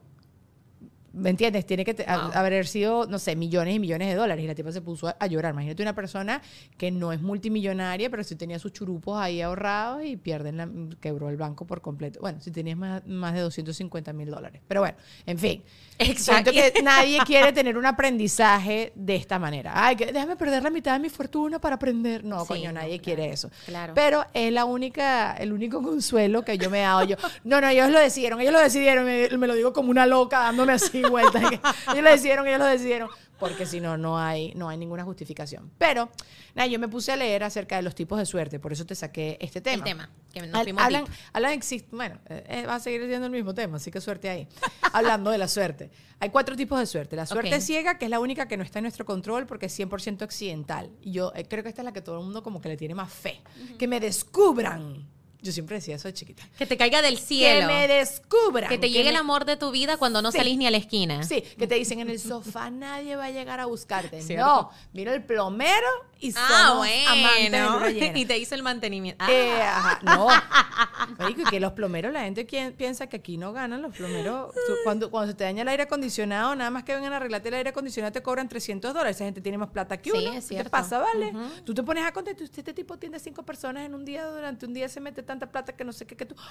[1.13, 1.67] ¿me entiendes?
[1.67, 4.45] Tiene que a- haber sido, no sé, millones y millones de dólares.
[4.45, 5.53] Y la tipa se puso a, a llorar.
[5.53, 6.41] Imagínate una persona
[6.77, 10.69] que no es multimillonaria, pero sí tenía sus churupos ahí ahorrados y pierden la,
[11.01, 12.21] quebró el banco por completo.
[12.21, 14.61] Bueno, si tenías más, más de 250 mil dólares.
[14.69, 15.63] Pero bueno, en fin.
[15.99, 16.51] Exacto.
[16.53, 19.73] Siento que nadie quiere tener un aprendizaje de esta manera.
[19.75, 22.25] Ay, que déjame perder la mitad de mi fortuna para aprender.
[22.25, 23.51] No, Sí, coño, no, nadie claro, quiere eso.
[23.67, 23.93] claro.
[23.95, 27.17] Pero es la única, el único consuelo que yo me he dado yo.
[27.45, 30.41] No, no, ellos lo decidieron, ellos lo decidieron, me, me lo digo como una loca
[30.41, 31.43] dándome así vueltas.
[31.51, 31.57] que
[31.93, 33.09] ellos lo decidieron, ellos lo decidieron.
[33.39, 35.71] Porque si no, no hay, no hay ninguna justificación.
[35.79, 36.11] Pero,
[36.57, 38.97] nada, yo me puse a leer acerca de los tipos de suerte, por eso te
[38.97, 39.77] saqué este tema.
[39.77, 43.27] El tema, que nos Al- hablan, hablan exist- bueno, eh, eh, va a seguir siendo
[43.27, 44.49] el mismo tema, así que suerte ahí.
[44.93, 45.91] Hablando de la suerte.
[46.19, 47.15] Hay cuatro tipos de suerte.
[47.15, 47.61] La suerte Ok.
[47.61, 50.91] ciega, que es la única que no está en nuestro control porque es 100% accidental.
[51.01, 52.77] Y yo eh, creo que esta es la que todo el mundo como que le
[52.77, 53.41] tiene más fe.
[53.79, 55.07] Que me descubran.
[55.41, 56.43] Yo siempre decía eso de chiquita.
[56.59, 57.69] Que te caiga del Que cielo.
[57.69, 58.69] me descubran.
[58.69, 60.39] Que te llegue el me- amor de tu vida cuando no Sí.
[60.39, 61.23] salís ni a la esquina.
[61.23, 64.21] Sí, que te dicen en el sofá nadie va a llegar a buscarte.
[64.23, 64.45] Cierto.
[64.45, 65.87] No, mira el plomero
[66.19, 66.73] y somos Ah,
[67.13, 67.89] amantes de luna bueno.
[67.89, 68.19] llena.
[68.19, 69.25] y te hizo el mantenimiento.
[69.25, 69.31] Ah.
[69.33, 70.27] Eh, ajá, no.
[71.19, 72.45] Marico, y que los plomeros, la gente
[72.77, 74.53] piensa que aquí no ganan los plomeros.
[74.85, 77.55] Cuando, cuando se te daña el aire acondicionado, nada más que vengan a arreglarte el
[77.55, 79.17] aire acondicionado, te cobran 300 dólares.
[79.17, 80.29] Esa gente tiene más plata que Sí, uno.
[80.31, 80.71] es ¿Qué te cierto.
[80.71, 81.33] pasa, vale?
[81.65, 84.67] Tú te pones a contar, tú, este tipo tiene cinco personas en un día, durante
[84.67, 86.35] un día se mete tanta plata que no sé qué, que tú...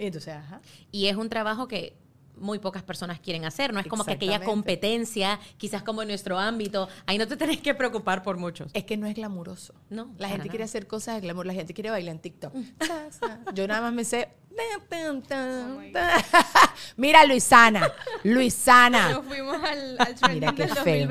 [0.00, 0.60] Y entonces, ajá.
[0.92, 1.96] Y es un trabajo que
[2.40, 3.72] muy pocas personas quieren hacer.
[3.72, 6.88] No es como que aquella competencia, quizás como en nuestro ámbito.
[7.06, 8.70] Ahí no te tenés que preocupar por muchos.
[8.74, 9.74] Es que no es glamuroso.
[9.90, 12.52] No, La gente quiere hacer cosas de glamour, la gente quiere bailar en TikTok.
[13.10, 13.40] Sa.
[13.54, 14.28] Yo nada más me sé.
[14.88, 15.78] tan.
[16.96, 17.92] Mira, Luisana.
[18.24, 19.20] Luisana.
[19.26, 21.08] fuimos al, al Mira qué feo.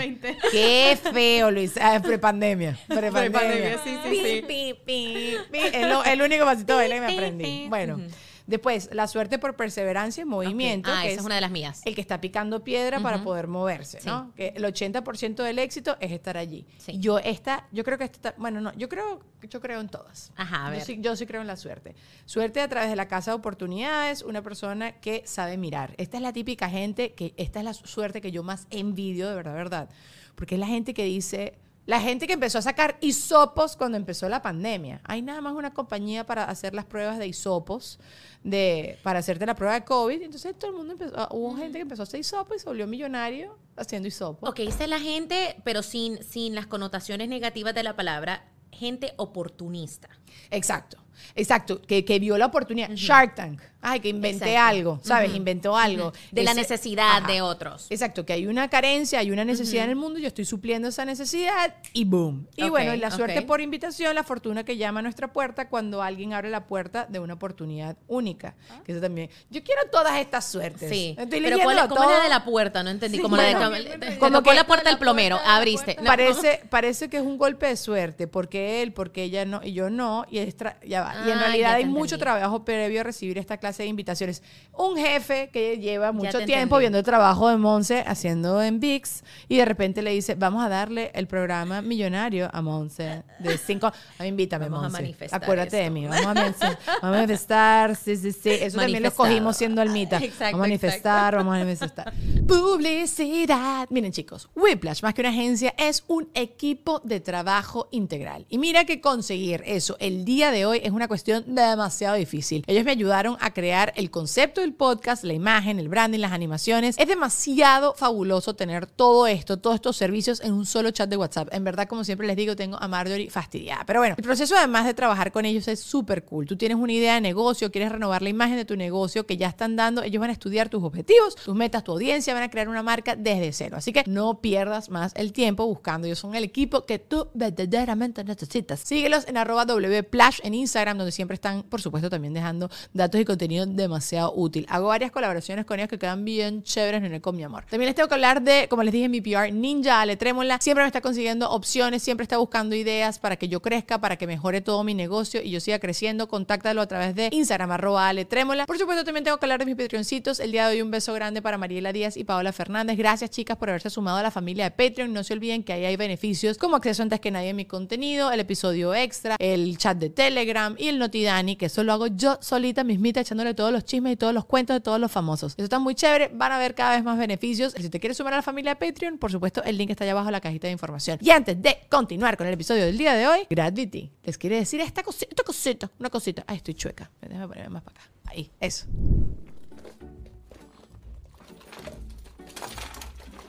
[0.52, 1.76] Qué feo, Luis.
[1.80, 2.78] Ah, prepandemia.
[2.88, 3.40] Prepandemia.
[3.40, 4.42] Prepandemia, sí, sí, Pi, sí.
[4.48, 5.60] pi, pi, pi.
[5.74, 7.66] Es lo- el único pasito de baile que me aprendí.
[7.70, 8.02] Bueno.
[8.48, 10.90] Después, la suerte por perseverancia en movimiento.
[10.92, 11.82] Ah, que esa es una de las mías.
[11.86, 14.08] el que está picando piedra para poder moverse, Sí.
[14.08, 14.34] ¿no?
[14.36, 16.66] Que el 80% del éxito es estar allí.
[16.78, 16.98] Sí.
[17.00, 20.32] Yo esta, yo creo que esta, bueno, no, yo creo, yo creo en todas.
[20.36, 20.82] Ajá, a Yo ver.
[20.86, 21.96] sí, yo sí creo en la suerte.
[22.26, 25.94] Suerte a través de la casa de oportunidades, una persona que sabe mirar.
[25.98, 29.36] Esta es la típica gente que, esta es la suerte que yo más envidio, de
[29.36, 29.90] verdad, verdad.
[30.36, 31.58] Porque es la gente que dice,
[31.88, 35.00] la gente que empezó a sacar hisopos cuando empezó la pandemia.
[35.06, 37.98] Hay nada más una compañía para hacer las pruebas de hisopos,
[38.44, 40.22] de, para hacerte la prueba de COVID.
[40.22, 42.66] Entonces todo el mundo empezó, ah, hubo gente que empezó a hacer hisopos y se
[42.66, 44.50] volvió millonario haciendo hisopos.
[44.50, 49.14] Ok, esa es la gente, pero sin, sin las connotaciones negativas de la palabra, gente
[49.16, 50.10] oportunista.
[50.52, 50.98] Exacto,
[51.36, 52.90] exacto, que, que vio la oportunidad.
[52.96, 54.70] Shark Tank, ay, que inventé Exacto.
[54.70, 55.30] algo, ¿sabes?
[55.30, 55.38] Ujú.
[55.38, 56.12] Inventó algo.
[56.32, 57.28] De la Ese- necesidad Ajá.
[57.32, 57.88] de otros.
[57.90, 61.06] Exacto, que hay una carencia, hay una necesidad en el mundo, yo estoy supliendo esa
[61.06, 62.48] necesidad y boom.
[62.56, 63.46] Y Ok, bueno, la suerte ok.
[63.46, 67.20] por invitación, la fortuna que llama a nuestra puerta cuando alguien abre la puerta de
[67.20, 68.56] una oportunidad única.
[68.86, 69.30] Que eso también.
[69.50, 70.90] Yo quiero todas estas suertes.
[70.90, 71.16] Sí.
[71.18, 72.24] Estoy Pero ¿cuál, leyéndolo ¿cómo la todo.
[72.24, 72.84] de la puerta?
[72.84, 73.18] No entendí.
[73.18, 75.40] Sí, como bueno, la de te como que- la puerta del plomero.
[75.46, 75.96] Abriste.
[76.00, 76.06] No.
[76.06, 79.90] Parece, parece que es un golpe de suerte, porque él, porque ella no, y yo
[79.90, 81.14] no, y es ya va.
[81.26, 82.22] y en Ah, realidad hay te mucho entendí.
[82.22, 84.42] trabajo previo a recibir esta clase de invitaciones.
[84.78, 86.80] Un jefe que lleva mucho tiempo entendí.
[86.80, 90.70] viendo el trabajo de Monse haciendo en VIX, y de repente le dice, vamos a
[90.70, 93.92] darle el programa millonario a Monse de cinco.
[94.24, 95.02] Invítame, Vamos a Monse.
[95.02, 96.06] manifestar Acuérdate de mí.
[96.06, 98.50] Vamos a, manifestar, vamos a manifestar, sí, sí, sí.
[98.50, 100.18] Eso también lo cogimos siendo almita.
[100.18, 102.14] Exacto, vamos a manifestar, vamos a manifestar.
[102.48, 103.88] Publicidad.
[103.90, 108.46] Miren, chicos, Whiplash, más que una agencia, es un equipo de trabajo integral.
[108.50, 112.64] Y mira que conseguir eso el día de hoy es una cuestión demasiado difícil.
[112.68, 116.96] Ellos me ayudaron a crear el concepto del podcast, la imagen, el branding, las animaciones.
[117.00, 121.52] Es demasiado fabuloso tener todo esto, todos estos servicios en un solo chat de WhatsApp.
[121.52, 123.84] En verdad, como siempre les digo, tengo a Marjorie fastidiada.
[123.88, 126.46] Pero bueno, el proceso además de trabajar con ellos es súper cool.
[126.46, 129.48] Tú tienes una idea de negocio, quieres renovar la imagen de tu negocio que ya
[129.48, 130.04] están dando.
[130.04, 133.16] Ellos van a estudiar tus objetivos, tus metas, tu audiencia, van a crear una marca
[133.16, 133.78] desde cero.
[133.78, 136.06] Así que no pierdas más el tiempo buscando.
[136.06, 138.82] Ellos son el equipo que tú verdaderamente necesitas.
[138.82, 143.26] Síguelos en arroba wplash en Instagram, donde siempre están, por supuesto, también dejando datos y
[143.26, 144.66] contenido demasiado útil.
[144.70, 147.66] Hago varias colaboraciones con ellos que quedan bien chéveres en el con mi amor.
[147.70, 150.60] También les tengo que hablar de, como les dije mi PR, Ninja Ale Trémola.
[150.62, 154.28] Siempre me está consiguiendo opciones, siempre está buscando ideas para que yo crezca, para que
[154.28, 156.28] mejore todo mi negocio y yo siga creciendo.
[156.28, 158.66] Contáctalo a través de Instagram, arroba Ale Trémola.
[158.66, 160.40] Por supuesto, también tengo que hablar de mis Patreoncitos.
[160.40, 162.98] El día de hoy un beso grande para Mariela Díaz y Paola Fernández.
[162.98, 165.14] Gracias, chicas, por haberse sumado a la familia de Patreon.
[165.14, 168.32] No se olviden que ahí hay beneficios como acceso antes que nadie a mi contenido,
[168.32, 172.38] el episodio extra, el chat de Telegram, y el Notidani, que eso lo hago yo
[172.42, 175.54] solita mismita, echándole todos los chismes y todos los cuentos de todos los famosos.
[175.54, 177.74] Eso está muy chévere, van a ver cada vez más beneficios.
[177.74, 180.14] Si te quieres sumar a la familia de Patreon, por supuesto, el link está allá
[180.14, 181.20] abajo en la cajita de información.
[181.22, 184.82] Y antes de continuar con el episodio del día de hoy, Gravity les quiere decir
[184.82, 186.44] esta cosita, esta cosita, una cosita.
[186.48, 187.12] Ay, estoy chueca.
[187.22, 188.10] Déjame ponerme más para acá.
[188.26, 188.88] Ahí, eso.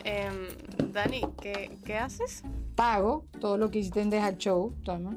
[0.05, 0.49] Em,
[0.93, 2.43] Dani, ¿qué, ¿qué haces?
[2.75, 5.17] Pago todo lo que hiciste en Deja Show, toma.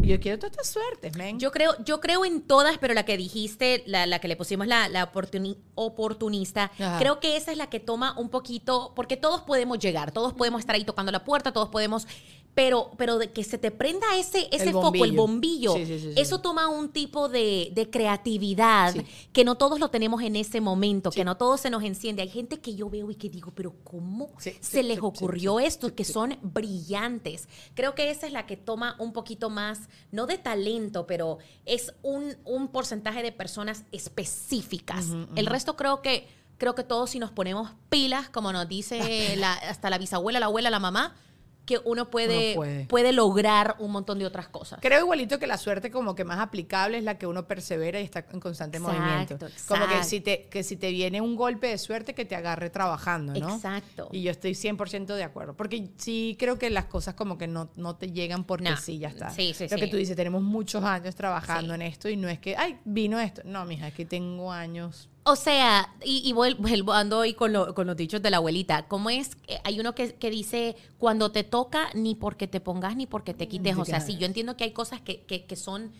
[0.00, 1.38] Yo quiero todas estas suertes, men.
[1.38, 4.66] Yo creo, yo creo en todas, pero la que dijiste, la, la que le pusimos
[4.66, 6.98] la, la oportuni- oportunista, Ajá.
[6.98, 10.58] creo que esa es la que toma un poquito, porque todos podemos llegar, todos podemos
[10.60, 12.06] estar ahí tocando la puerta, todos podemos,
[12.54, 15.72] pero, pero de que se te prenda ese, ese foco, el bombillo.
[15.72, 16.20] bombillo, Sí, sí, sí, sí.
[16.20, 18.94] eso toma un tipo de, de creatividad
[19.32, 22.20] que no todos lo tenemos en ese momento, que no todos se nos enciende.
[22.22, 25.94] Hay gente que yo veo y que digo, pero ¿cómo se les ocurrió esto?
[25.94, 27.48] que son brillantes.
[27.74, 31.94] Creo que esa es la que toma un poquito más, no de talento, pero es
[32.02, 35.06] un, un porcentaje de personas específicas.
[35.36, 39.52] El resto creo que, creo que todos si nos ponemos pilas, como nos dice la-
[39.54, 41.16] hasta la bisabuela, la abuela, la mamá,
[41.64, 42.84] que uno puede, Uno puede.
[42.86, 44.78] puede lograr un montón de otras cosas.
[44.82, 48.04] Creo igualito que la suerte como que más aplicable es la que uno persevera y
[48.04, 49.38] está en constante Exacto, movimiento.
[49.68, 50.08] Como que exacto.
[50.08, 53.54] si, te, que si te viene un golpe de suerte que te agarre trabajando, ¿no?
[53.54, 54.08] Exacto.
[54.10, 55.54] Y yo estoy 100% de acuerdo.
[55.56, 58.76] Porque sí creo que las cosas como que no, no te llegan porque No.
[58.76, 59.30] sí, ya está.
[59.30, 61.74] Sí, sí, Lo que tú dices, tenemos muchos años trabajando Sí.
[61.76, 63.42] en esto y no es que, ay, vino esto.
[63.44, 65.08] No, mija, es que tengo años.
[65.24, 68.38] O sea, y, y vuel- vuelvo, ando hoy con, lo- con los dichos de la
[68.38, 68.88] abuelita.
[68.88, 69.30] ¿Cómo es?
[69.62, 73.46] Hay uno que, que dice, cuando te toca, ni porque te pongas, ni porque te
[73.46, 73.76] quites.
[73.78, 75.92] O sea, sí, yo entiendo que hay cosas que, que, que son,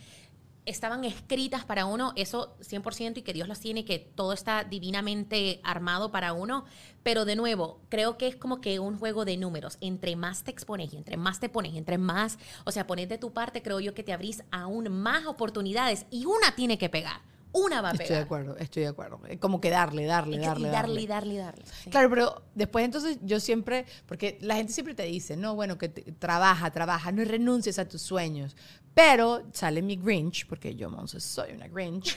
[0.66, 5.60] estaban escritas para uno, eso 100%, y que Dios los tiene, que todo está divinamente
[5.62, 6.64] armado para uno.
[7.04, 9.78] Pero de nuevo, creo que es como que un juego de números.
[9.80, 13.18] Entre más te expones y entre más te pones, entre más, o sea, pones de
[13.18, 17.20] tu parte, creo yo que te abrís aún más oportunidades y una tiene que pegar.
[17.52, 18.02] Una va a pegar.
[18.04, 19.20] Estoy de acuerdo, estoy de acuerdo.
[19.28, 21.06] Eh, Como que darle, darle, que- darle, y darle.
[21.06, 21.64] darle, darle, y darle.
[21.84, 21.90] sí.
[21.90, 25.88] Claro, pero después entonces yo siempre, porque la gente siempre te dice, no, bueno, que
[25.90, 28.56] te- trabaja, trabaja, no renuncies a tus sueños.
[28.94, 32.16] Pero sale mi Grinch, porque yo, Monse, soy una Grinch,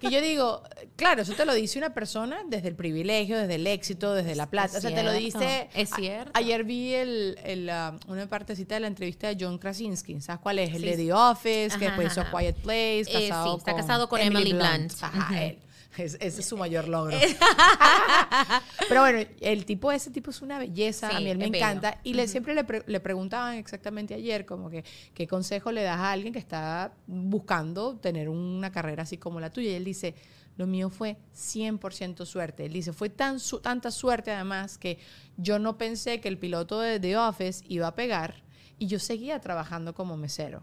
[0.00, 0.62] que yo digo,
[0.96, 4.48] claro, eso te lo dice una persona desde el privilegio, desde el éxito, desde la
[4.50, 4.78] plata.
[4.78, 5.68] O sea, te lo dice.
[5.74, 6.30] es a- cierto.
[6.34, 10.20] ayer vi el, el, ah, una partecita de la entrevista de John Krasinski.
[10.20, 10.70] ¿Sabes cuál es?
[10.74, 10.96] El Sí, de.
[10.96, 12.38] The Office, que Ajá, después hizo ajá.
[12.38, 14.92] Quiet Place, Eh, casado sí, está casado con Emily Blunt.
[15.00, 15.58] Ajá, él.
[16.04, 17.16] Es- ese es su mayor logro.
[18.88, 21.56] Pero bueno, el tipo, ese tipo es una belleza, a mí él me bello.
[21.56, 22.00] encanta.
[22.04, 25.98] Y le, siempre le, pre- le preguntaban exactamente ayer, como que, ¿qué consejo le das
[25.98, 29.70] a alguien que está buscando tener una carrera así como la tuya?
[29.70, 30.14] Y él dice,
[30.56, 32.66] lo mío fue 100% suerte.
[32.66, 34.98] Él dice, fue tan su- tanta suerte además que
[35.36, 38.42] yo no pensé que el piloto de The Office iba a pegar
[38.78, 40.62] y yo seguía trabajando como mesero.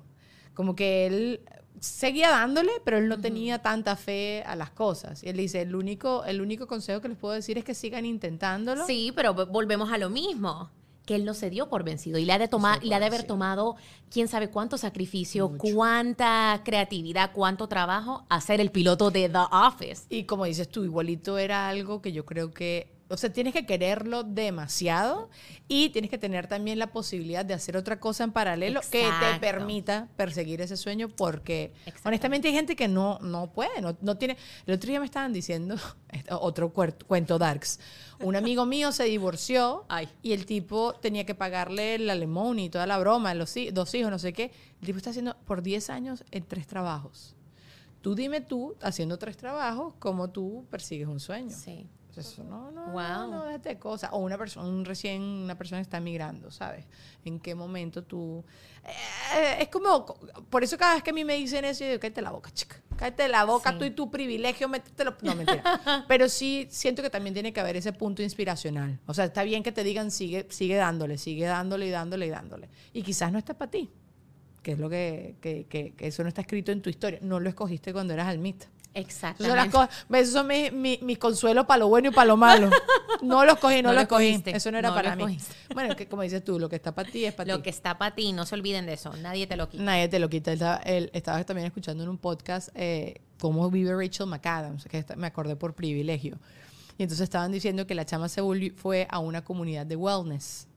[0.53, 1.41] Como que él
[1.83, 5.21] seguía dándole, pero él no tenía tanta fe a las cosas.
[5.21, 8.05] Y él dice, el único, el único consejo que les puedo decir es que sigan
[8.05, 8.85] intentándolo.
[8.87, 10.71] Sí, pero volvemos a lo mismo.
[11.05, 13.07] Que él no se dio por vencido y le ha de, tomar, le ha de
[13.07, 13.75] haber tomado
[14.09, 15.75] quién sabe cuánto sacrificio, Mucho.
[15.75, 20.05] cuánta creatividad, cuánto trabajo hacer el piloto de The Office.
[20.07, 23.65] Y como dices tú, igualito era algo que yo creo que, o sea, tienes que
[23.65, 25.29] quererlo demasiado
[25.67, 29.39] y tienes que tener también la posibilidad de hacer otra cosa en paralelo que te
[29.39, 31.73] permita perseguir ese sueño porque
[32.03, 34.35] honestamente hay gente que no, no puede, no, no tiene...
[34.65, 35.75] El otro día me estaban diciendo,
[36.29, 37.79] otro cuento darks,
[38.19, 40.09] un amigo mío se divorció Ay.
[40.21, 44.09] y el tipo tenía que pagarle el alemón y toda la broma, los dos hijos,
[44.09, 44.51] no sé qué.
[44.81, 47.35] El tipo está haciendo por 10 años en tres trabajos.
[48.01, 51.55] Tú dime tú, haciendo tres trabajos, cómo tú persigues un sueño.
[51.55, 51.87] Sí.
[52.15, 52.93] Eso no, no, Wow.
[53.01, 54.09] no, no, déjate de cosas.
[54.13, 56.85] O una persona, un recién, una persona está migrando, ¿sabes?
[57.25, 58.43] ¿En qué momento tú...?
[59.35, 60.05] Eh, es como,
[60.49, 62.51] por eso cada vez que a mí me dicen eso, yo digo, cállate la boca,
[62.51, 62.75] chica.
[62.97, 63.77] Cállate la boca, Sí.
[63.79, 65.15] tú y tu privilegio, métetelo.
[65.21, 65.63] No, mentira.
[66.07, 68.99] Pero sí siento que también tiene que haber ese punto inspiracional.
[69.07, 72.29] O sea, está bien que te digan, sigue, sigue dándole, sigue dándole y dándole y
[72.29, 72.69] dándole.
[72.93, 73.89] Y quizás no está para ti.
[74.61, 77.19] Que es lo que, que, que- que eso no está escrito en tu historia.
[77.21, 78.67] No lo escogiste cuando eras almita.
[78.93, 82.69] Esos son mis mi, mis consuelos para lo bueno y para lo malo.
[83.21, 84.29] No los cogí, no, No los cogí.
[84.31, 85.23] cogiste, Eso no era no para mí.
[85.23, 85.53] cogiste.
[85.73, 87.63] Bueno, que como dices tú, lo que está para ti es para Lo ti.
[87.63, 89.11] que está para ti, no se olviden de eso.
[89.17, 89.83] Nadie te lo quita.
[89.83, 90.51] Nadie te lo quita.
[90.51, 94.99] Él estaba, él estaba también escuchando en un podcast eh, cómo vive Rachel McAdams, que
[94.99, 96.37] esta- me acordé por privilegio.
[96.97, 98.41] Y entonces estaban diciendo que la chama se
[98.75, 100.67] fue a una comunidad de wellness.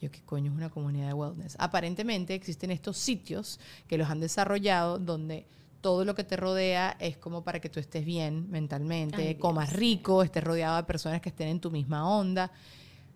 [0.00, 1.56] Yo, ¿qué coño es una comunidad de wellness?
[1.58, 3.58] Aparentemente existen estos sitios
[3.88, 5.46] que los han desarrollado donde
[5.84, 9.68] todo lo que te rodea es como para que tú estés bien mentalmente, Ay, comas
[9.68, 9.78] Dios.
[9.80, 12.50] rico, estés rodeado de personas que estén en tu misma onda.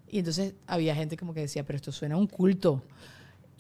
[0.07, 2.83] Y entonces había gente como que decía, pero esto suena a un culto.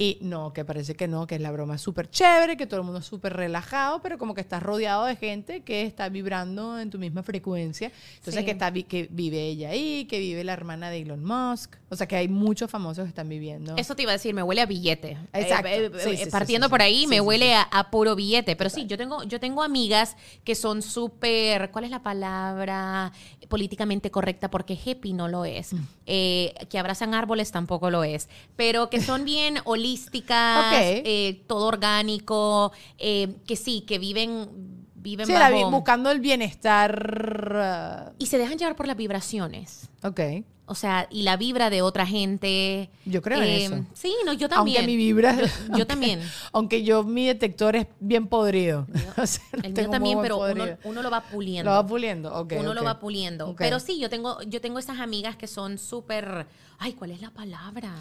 [0.00, 2.84] Y no, que parece que no, que la broma es súper chévere, que todo el
[2.86, 6.88] mundo es súper relajado, pero como que estás rodeado de gente que está vibrando en
[6.88, 7.90] tu misma frecuencia.
[8.18, 8.44] Entonces, Sí.
[8.44, 11.74] que, está, que vive ella ahí, que vive la hermana de Elon Musk.
[11.90, 13.74] O sea, que hay muchos famosos que están viviendo.
[13.76, 15.18] Eso te iba a decir, me huele a billete.
[15.32, 15.66] Exacto.
[15.68, 17.54] Eh, eh, Sí, eh, sí, partiendo por ahí, me huele.
[17.54, 18.54] A, a puro billete.
[18.54, 23.10] Pero sí, yo tengo, yo tengo amigas que son súper, ¿cuál es la palabra?
[23.48, 25.72] Políticamente correcta, porque hippie no lo es.
[25.72, 25.78] Mm.
[26.06, 28.28] Eh, que abrazan árboles tampoco lo es.
[28.56, 29.58] Pero que son bien
[29.88, 30.74] holísticas,
[31.04, 34.48] eh, todo orgánico, eh, que sí, que viven,
[34.94, 38.14] viven Sí, la bajo- buscando el bienestar.
[38.18, 39.88] Y se dejan llevar por las vibraciones.
[40.02, 40.20] ok.
[40.68, 42.90] O sea, y la vibra de otra gente.
[43.04, 43.84] Yo creo en Eh, eso.
[43.94, 44.78] Sí, no, yo también.
[44.78, 45.34] Aunque mi vibra.
[45.34, 46.20] Yo, yo aunque- también.
[46.52, 48.86] Aunque yo, mi detector es bien podrido.
[49.16, 51.70] O sea, El mío también, pero uno, uno lo va puliendo.
[51.70, 52.34] Lo va puliendo.
[52.34, 53.48] ok, uno lo va puliendo.
[53.48, 53.58] Ok.
[53.58, 56.46] Pero sí, yo tengo, yo tengo esas amigas que son súper.
[56.80, 57.92] Ay, ¿cuál es la palabra?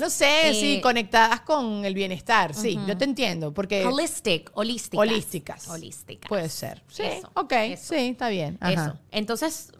[0.00, 2.52] No sé, Eh, sí, conectadas con el bienestar.
[2.54, 3.52] Sí, yo te entiendo.
[3.54, 3.84] Porque.
[3.84, 4.98] Holistic, holísticas.
[4.98, 5.68] Holísticas.
[5.68, 6.28] Holísticas.
[6.28, 6.82] Puede ser.
[6.88, 7.94] Sí, Eso, ok, eso.
[7.94, 8.58] sí, está bien.
[8.60, 8.72] Ajá.
[8.86, 8.98] Eso.
[9.12, 9.70] Entonces,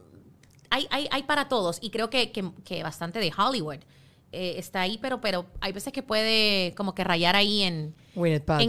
[0.70, 1.78] hay, hay, hay para todos.
[1.80, 3.78] Y creo que, que, que bastante de Hollywood
[4.32, 8.22] eh, está ahí, pero, pero hay veces que puede como que rayar ahí en, en,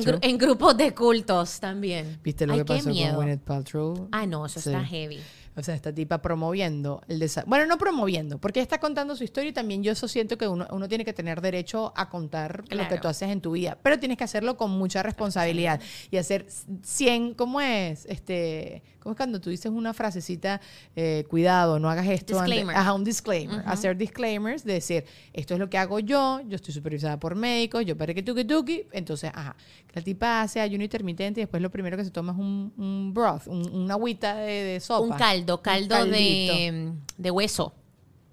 [0.04, 2.20] gru- en grupos de cultos también.
[2.24, 3.16] ¿Viste lo Ay, que pasó miedo.
[3.16, 4.08] con Gwyneth Paltrow?
[4.12, 4.70] Ah, no, eso Sí.
[4.70, 5.20] está heavy.
[5.58, 7.50] O sea, esta tipa promoviendo el desastre.
[7.50, 10.50] Bueno, no promoviendo, porque ella está contando su historia y también yo eso siento que
[10.50, 13.78] uno, uno tiene que tener derecho a contar lo que tú haces en tu vida,
[13.82, 15.80] pero tienes que hacerlo con mucha responsabilidad
[16.12, 16.46] y hacer
[16.84, 18.06] 100, ¿cómo es?
[18.08, 20.60] Este, ¿Cómo es cuando tú dices una frasecita,
[20.96, 22.40] eh, cuidado, no hagas esto?
[22.40, 22.76] antes- Disclaimer.
[22.76, 23.62] Ajá, un disclaimer.
[23.68, 27.86] Hacer disclaimers, de decir, esto es lo que hago yo, yo estoy supervisada por médicos,
[27.86, 28.88] yo para que tuki tuki.
[28.92, 29.56] Entonces, ajá,
[29.94, 33.14] la tipa hace ayuno intermitente y después lo primero que se toma es un, un
[33.14, 35.04] broth, un- una agüita de, de sopa.
[35.04, 37.76] Un caldo, caldo de, de hueso.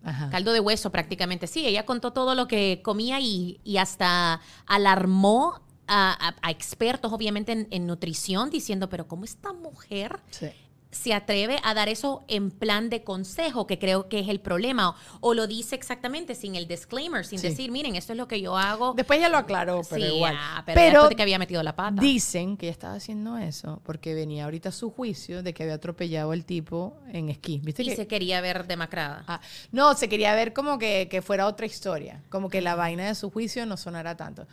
[0.02, 0.30] Ajá.
[0.30, 1.46] Caldo de hueso prácticamente.
[1.48, 7.12] Sí, ella contó todo lo que comía y, y hasta alarmó a, a- a expertos,
[7.12, 10.48] obviamente, en, en nutrición, diciendo, pero ¿cómo esta mujer Sí.
[10.90, 14.90] se atreve a dar eso en plan de consejo, que creo que es el problema?
[14.90, 17.48] O, o lo dice exactamente sin el disclaimer, sin Sí.
[17.48, 18.92] decir, miren, esto es lo que yo hago.
[18.94, 20.36] Después ya lo aclaró, pero Sí, igual.
[20.38, 22.00] ah, pero, después de que había metido la pata.
[22.00, 26.30] Dicen que ella estaba haciendo eso porque venía ahorita su juicio de que había atropellado
[26.32, 27.60] al tipo en esquí.
[27.64, 27.96] ¿Viste y que?
[27.96, 29.24] se quería ver demacrada.
[29.26, 29.40] Ah,
[29.72, 33.14] no, se quería ver como que, que fuera otra historia, como que la vaina de
[33.14, 34.46] su juicio no sonara tanto.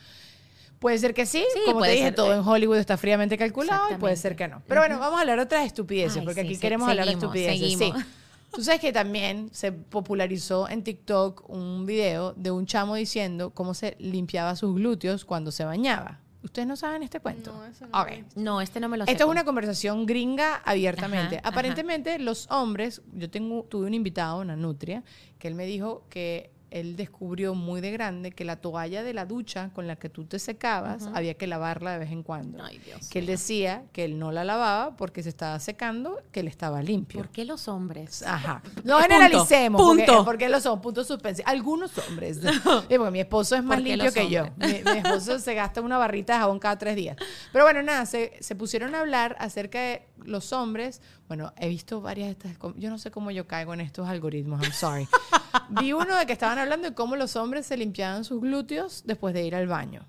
[0.80, 2.38] Puede ser que sí, Sí, como te dije, ser, todo eh.
[2.38, 4.62] en Hollywood está fríamente calculado y puede ser que no.
[4.68, 7.06] Pero bueno, vamos a hablar de otras estupideces, Ay, porque sí, aquí sí, queremos hablar
[7.06, 7.60] de estupideces.
[7.60, 7.98] seguimos.
[8.00, 8.06] Sí.
[8.52, 13.74] Tú sabes que también se popularizó en TikTok un video de un chamo diciendo cómo
[13.76, 16.20] se limpiaba sus glúteos cuando se bañaba.
[16.42, 17.52] ¿Ustedes no saben este cuento?
[17.52, 18.08] No, eso no Ok.
[18.10, 19.12] lo he No, este no me lo sé.
[19.12, 21.38] Esto es una conversación gringa abiertamente.
[21.40, 25.04] Ajá, Aparentemente los hombres, yo tengo, tuve un invitado, una nutria,
[25.38, 29.26] que él me dijo que él descubrió muy de grande que la toalla de la
[29.26, 32.64] ducha con la que tú te secabas había que lavarla de vez en cuando.
[32.64, 36.42] Ay, Dios que él decía que él no la lavaba porque se estaba secando, que
[36.42, 37.20] él estaba limpio.
[37.20, 38.24] ¿Por qué los hombres?
[38.24, 38.62] Ajá.
[38.84, 39.00] No Punto.
[39.02, 39.82] generalicemos.
[39.82, 40.26] Porque, Punto.
[40.26, 41.50] porque lo son, puntos suspensivos.
[41.52, 42.40] Algunos hombres.
[42.90, 44.46] Sí, porque mi esposo es más ¿Por qué limpio los que yo.
[44.58, 47.18] Mi, mi esposo se gasta una barrita de jabón cada tres días.
[47.52, 51.02] Pero bueno, nada, se, se pusieron a hablar acerca de los hombres.
[51.30, 52.58] Bueno, he visto varias de estas.
[52.76, 55.08] Yo no sé cómo yo caigo en estos algoritmos, I'm sorry.
[55.80, 59.36] Vi uno de que estaban hablando de cómo los hombres se limpiaban sus glúteos después
[59.36, 60.08] de ir al baño.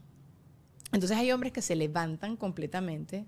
[0.92, 3.26] Entonces hay hombres que se levantan completamente.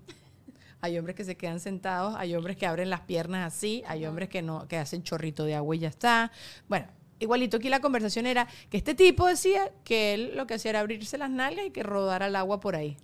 [0.81, 4.31] Hay hombres que se quedan sentados, hay hombres que abren las piernas así, hay hombres
[4.31, 6.33] que no, que hacen chorrito de agua y ya está.
[6.68, 6.87] Bueno,
[7.20, 10.81] igualito aquí la conversación era que este tipo decía que él lo que hacía era
[10.81, 12.96] abrirse las nalgas y que rodara el agua por ahí.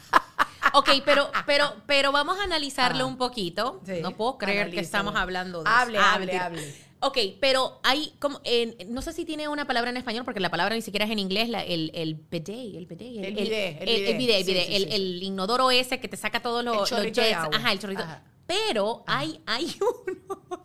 [0.74, 3.06] Ok, pero, pero, pero vamos a analizarlo Ah.
[3.06, 3.80] un poquito.
[3.86, 6.06] Sí, no puedo creer que estamos hablando de Hable, eso.
[6.06, 6.46] Ah, hable, mentira.
[6.46, 6.92] hable.
[7.04, 10.50] Ok, pero hay como, en- no sé si tiene una palabra en español, porque la
[10.50, 13.88] palabra ni siquiera es en inglés, la- el, el bidet, el bidet, El bidet, el
[13.88, 14.44] el, el bidet.
[14.46, 17.20] Sí, bidet, sí, el, el inodoro ese que te saca todos los, El los chorrito
[17.20, 17.38] de jets.
[17.40, 17.56] agua.
[17.56, 18.02] Ajá, el chorrito.
[18.04, 18.22] Ajá.
[18.46, 20.60] Pero hay, hay unos,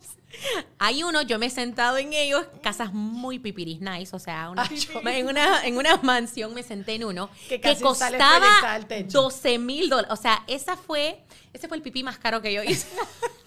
[0.78, 4.68] hay unos, yo me he sentado en ellos, casas muy pipiris nice, o sea, una-
[5.12, 9.22] en, una, en una mansión me senté en uno Que que, costaba proyectada al techo.
[9.22, 10.10] 12 mil dólares.
[10.12, 12.86] O sea, esa fue, ese fue el pipí más caro que yo hice.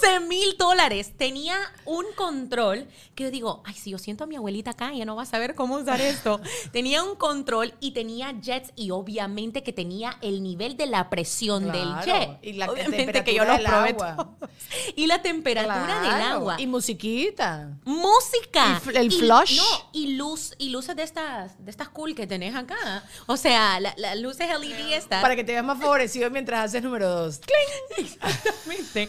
[0.00, 1.12] 12 mil dólares.
[1.16, 5.04] Tenía un control que yo digo, ay, si yo siento a mi abuelita acá, ella
[5.04, 6.40] no va a saber cómo usar esto.
[6.72, 11.70] tenía un control y tenía jets y obviamente que tenía el nivel de la presión
[11.72, 12.38] del Claro, jet.
[12.42, 14.48] y la obviamente que yo temperatura los del probé.
[14.96, 16.60] Y la temperatura del Claro, agua.
[16.60, 17.70] Y musiquita.
[17.84, 18.80] música.
[18.92, 19.56] Y el Y- flush.
[19.56, 23.04] No, y luz, y luces de estas, de estas cool que tenés acá.
[23.26, 25.22] O sea, la- las luces LED estas.
[25.22, 27.40] Para que te veas más favorecido mientras haces número dos.
[27.96, 29.08] Exactamente.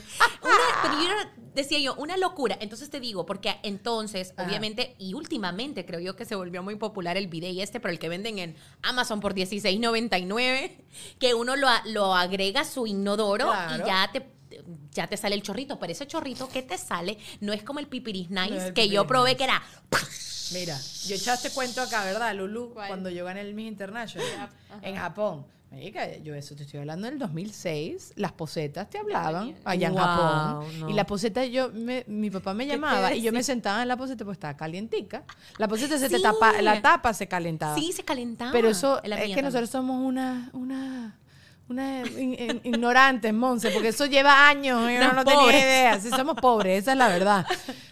[0.55, 2.57] Una- pero yo era- decía yo, una locura.
[2.59, 4.47] Entonces te digo, porque entonces, Ajá.
[4.47, 7.99] obviamente, y últimamente creo yo que se volvió muy popular el bidet este, pero el
[7.99, 10.71] que venden en Amazon por $16.99,
[11.19, 13.83] que uno lo, lo agrega a su inodoro Claro.
[13.83, 14.35] y ya te
[14.91, 17.87] ya te sale el chorrito, pero ese chorrito que te sale no es como el
[17.87, 19.37] pipiris nice No es el que pipiris yo probé nice.
[19.37, 19.61] que era
[20.53, 22.71] Mira, yo echaste cuento acá, ¿verdad, Lulu?
[22.73, 22.87] ¿Cuál?
[22.87, 24.49] Cuando yo gané el Miss International
[24.81, 25.45] en Japón.
[25.71, 28.13] Marica, yo eso te estoy hablando del 2006.
[28.15, 30.79] Las posetas te hablaban allá en Wow, Japón.
[30.79, 30.89] no.
[30.89, 33.97] Y la poseta, yo me- mi papá me llamaba y yo me sentaba en la
[33.97, 35.23] poseta porque estaba calientica.
[35.57, 37.75] La poseta se te tapa, la tapa se calentaba.
[37.75, 38.51] sí, se calentaba.
[38.53, 39.43] Pero eso es que también.
[39.45, 41.17] nosotros somos una, una,
[41.67, 45.99] una in- in- ignorantes, Monse, porque eso lleva años y uno Unas no tenía idea.
[45.99, 47.45] Sí, somos pobres, esa es la verdad.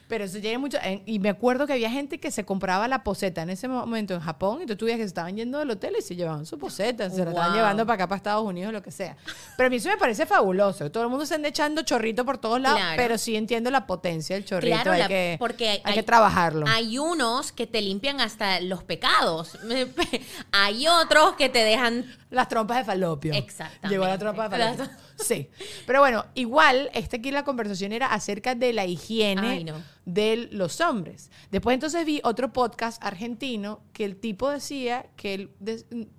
[0.07, 0.77] Pero eso llega mucho.
[0.83, 4.13] en- y me acuerdo que había gente que se compraba la poseta en ese momento
[4.13, 6.59] en Japón y tú veías que se estaban yendo del hotel y se llevaban su
[6.59, 9.15] poseta, se la estaban llevando para acá, para Estados Unidos, lo que sea.
[9.57, 10.91] Pero a mí eso me parece fabuloso.
[10.91, 12.95] Todo el mundo se anda echando chorrito por todos lados, Claro.
[12.97, 14.75] pero sí entiendo la potencia del chorrito.
[14.75, 16.67] Claro, hay, la- que, porque hay, hay que trabajarlo.
[16.67, 19.57] Hay unos que te limpian hasta los pecados.
[20.51, 23.33] hay otros que te dejan Las trompas de falopio.
[23.65, 23.89] Exactamente.
[23.89, 24.97] Llegó la trompa de falopio.
[25.17, 25.49] Sí.
[25.85, 29.75] Pero bueno, igual, este aquí la conversación era acerca de la higiene Ay, no.
[30.05, 31.29] de los hombres.
[31.51, 35.51] Después entonces vi otro podcast argentino que el tipo decía que él,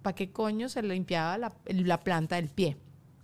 [0.02, 2.76] ¿para qué coño se limpiaba la, la planta del pie?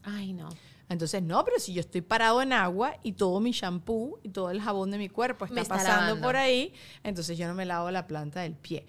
[0.02, 0.48] Ay, no.
[0.90, 4.50] Entonces, no, pero si yo estoy parado en agua y todo mi shampoo y todo
[4.50, 6.20] el jabón de mi cuerpo está, pasando lavando.
[6.20, 8.84] por ahí, entonces yo no me lavo la planta del pie.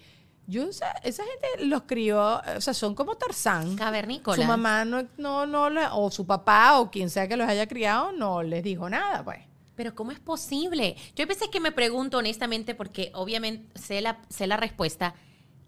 [0.52, 3.74] Yo, o sea, esa gente los crió, o sea, son como Tarzán.
[3.76, 4.38] Cavernícolas.
[4.40, 8.12] Su mamá no, no, no, o su papá o quien sea que los haya criado,
[8.12, 9.38] no les dijo nada, pues.
[9.74, 10.96] Pero ¿cómo es posible?
[11.16, 15.14] Yo a veces que me pregunto honestamente, porque obviamente sé la, sé la respuesta.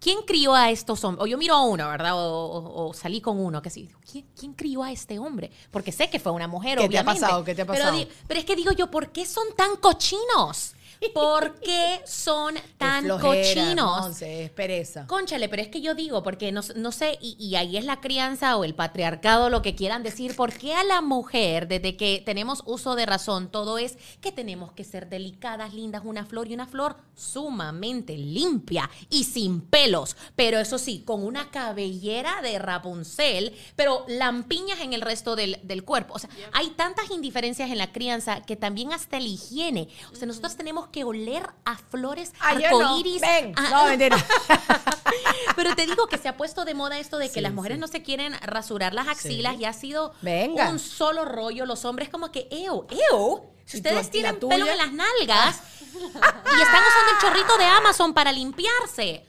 [0.01, 1.25] ¿Quién crió a estos hombres?
[1.25, 2.13] O yo miro a uno, ¿verdad?
[2.15, 3.89] O, o- o salí con uno, que sí.
[4.11, 5.51] ¿Quién, quién crió a este hombre?
[5.71, 7.43] Porque sé que fue una mujer, ¿Qué te ha pasado?
[7.43, 7.97] ¿Qué te ha Pero pasado?
[7.97, 10.75] di- Pero, es que digo yo, ¿por qué son tan cochinos?
[11.13, 14.01] ¿Por qué son tan flojera, cochinos?
[14.01, 15.07] Monse, es pereza.
[15.07, 18.01] Conchale, pero es que yo digo, porque no, no sé, y, y ahí es la
[18.01, 22.23] crianza o el patriarcado, lo que quieran decir, ¿por qué a la mujer, desde que
[22.25, 26.55] tenemos uso de razón, todo es que tenemos que ser delicadas, lindas, una flor y
[26.55, 33.55] una flor sumamente limpia y sin pelos, pero eso sí, con una cabellera de Rapunzel,
[33.77, 36.15] pero lampiñas en el resto del, del cuerpo.
[36.15, 39.89] O sea, hay tantas indiferencias en la crianza que también hasta la higiene.
[40.13, 42.79] O sea, nosotros tenemos que oler a flores Ay, no.
[42.79, 43.21] arcoíris.
[43.21, 43.53] Ven.
[43.57, 44.17] a- No, mentira.
[45.57, 47.77] pero te digo que se ha puesto de moda esto de que Sí, las mujeres
[47.77, 47.81] sí.
[47.81, 49.63] no se quieren rasurar las axilas Sí.
[49.63, 50.69] y ha sido Venga.
[50.71, 51.67] un solo rollo.
[51.67, 53.51] Los hombres como que, eo, eo.
[53.67, 55.61] Si ¿Y tú- ustedes tienen pelos en las nalgas
[55.95, 59.27] y están usando el chorrito de Amazon para limpiarse,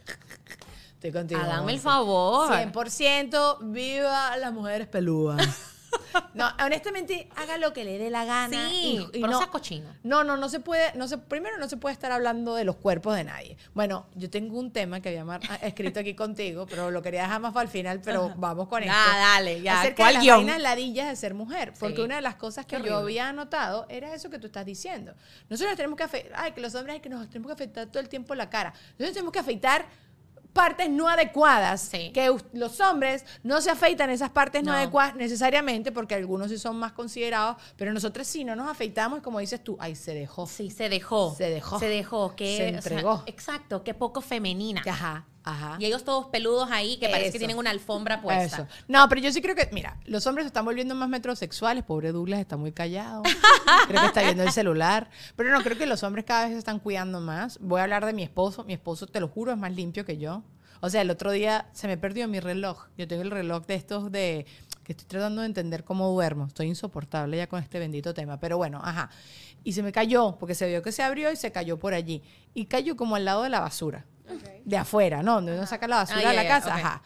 [0.94, 1.42] Estoy contigo.
[1.42, 2.50] háganme el favor.
[2.52, 5.48] 100% viva las mujeres peludas.
[6.34, 8.70] No, honestamente, haga lo que le dé la gana.
[8.70, 9.90] Sí, y- y pero no, sea cochino.
[10.04, 12.76] No, no, no se puede, no se, primero no se puede estar hablando de los
[12.76, 13.58] cuerpos de nadie.
[13.74, 17.40] Bueno, yo tengo un tema que había mar- escrito aquí contigo, pero lo quería dejar
[17.42, 19.12] más para el final, pero vamos con Ya, esto.
[19.18, 19.80] dale, ya.
[19.80, 20.38] Acerca ¿Cuál de las guion?
[20.38, 21.74] vainas ladillas de ser mujer.
[21.80, 22.02] Porque Sí.
[22.02, 23.22] una de las cosas que Qué yo horrible.
[23.22, 25.14] había anotado era eso que tú estás diciendo.
[25.50, 28.10] Nosotros tenemos que afeitar, ay, que los hombres que nos tenemos que afeitar todo el
[28.10, 28.72] tiempo la cara.
[28.98, 29.86] Nosotros tenemos que afeitar
[30.56, 32.12] partes no adecuadas, Sí.
[32.14, 34.78] que los hombres no se afeitan esas partes no, No.
[34.78, 39.40] adecuadas necesariamente porque algunos sí son más considerados, pero nosotros sí no nos afeitamos como
[39.40, 40.48] dices tú, ay, se dejó.
[40.48, 41.36] Sí, se dejó.
[41.38, 41.78] Se dejó.
[41.80, 42.36] Se dejó.
[42.36, 43.24] Que, Se o sea, entregó.
[43.26, 44.82] exacto, qué poco femenina.
[44.90, 45.78] Ajá, ajá.
[45.80, 48.44] Y ellos todos peludos ahí que parece que tienen una alfombra puesta.
[48.44, 48.68] Eso.
[48.88, 51.84] No, pero yo sí creo que, mira, los hombres se están volviendo más metrosexuales.
[51.84, 53.24] Pobre Douglas está muy callado.
[53.88, 55.10] creo que está viendo el celular.
[55.36, 57.60] Pero no, creo que los hombres cada vez se están cuidando más.
[57.60, 58.64] Voy a hablar de mi esposo.
[58.66, 60.44] Mi esposo, te lo juro, es más limpio que yo.
[60.82, 62.88] O sea, el otro día se me perdió mi reloj.
[62.98, 64.46] Yo tengo el reloj de estos de
[64.84, 66.46] que estoy tratando de entender cómo duermo.
[66.46, 68.40] Estoy insoportable ya con este bendito tema.
[68.40, 69.10] Pero bueno, ajá.
[69.64, 72.22] Y se me cayó, porque se vio que se abrió y se cayó por allí.
[72.54, 74.06] Y cayó como al lado de la basura.
[74.64, 75.36] De afuera, ¿no?
[75.36, 76.76] Donde uno saca la basura Ah, de ya, la casa.
[76.76, 77.02] Ajá.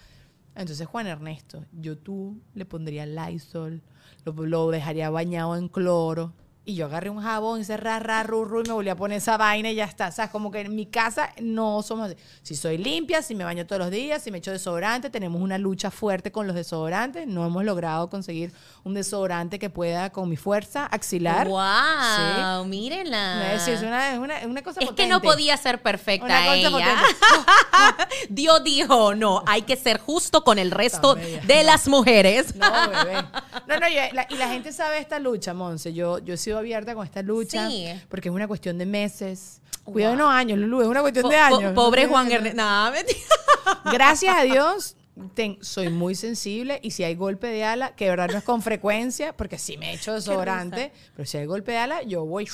[0.55, 3.81] Entonces, Juan Ernesto, yo tú le pondría Lysol,
[4.25, 6.33] lo, lo dejaría bañado en cloro.
[6.69, 9.17] Y yo agarré un jabón, hice ra, ra, ru, ru, y me volví a poner
[9.17, 10.09] esa vaina y ya está.
[10.09, 12.15] O sea, como que en mi casa no somos así.
[12.43, 15.57] Si soy limpia, si me baño todos los días, si me echo desodorante, tenemos una
[15.57, 17.25] lucha fuerte con los desodorantes.
[17.25, 18.53] No hemos logrado conseguir
[18.83, 21.47] un desodorante que pueda con mi fuerza axilar.
[21.47, 22.63] ¡Wow!
[22.65, 22.69] Sí.
[22.69, 23.55] Mírenla.
[23.55, 26.39] Es, es una, es una, es una cosa Es que no podía ser perfecta Una
[26.43, 26.69] cosa ella.
[26.69, 28.13] potente.
[28.29, 32.55] Dios dijo, no, hay que ser justo con el resto de las mujeres.
[32.55, 33.23] No, bebé.
[33.67, 35.93] No, no, yo- la- y la gente sabe esta lucha, Monse.
[35.93, 37.67] Yo, yo he sido abierta con esta lucha.
[37.69, 37.87] Sí.
[38.09, 39.61] Porque es una cuestión de meses.
[39.83, 40.19] Cuidado, Wow.
[40.25, 41.73] no años, Lulu, es una cuestión Po- de po- años.
[41.73, 42.31] pobre Juan.
[42.31, 42.61] Ernesto.
[42.61, 43.19] No, mentira.
[43.91, 44.95] Gracias a Dios,
[45.33, 48.43] ten- soy muy sensible y si hay golpe de ala, que de verdad no es
[48.43, 52.47] con frecuencia, porque sí me echo desodorante, pero si hay golpe de ala, yo voy.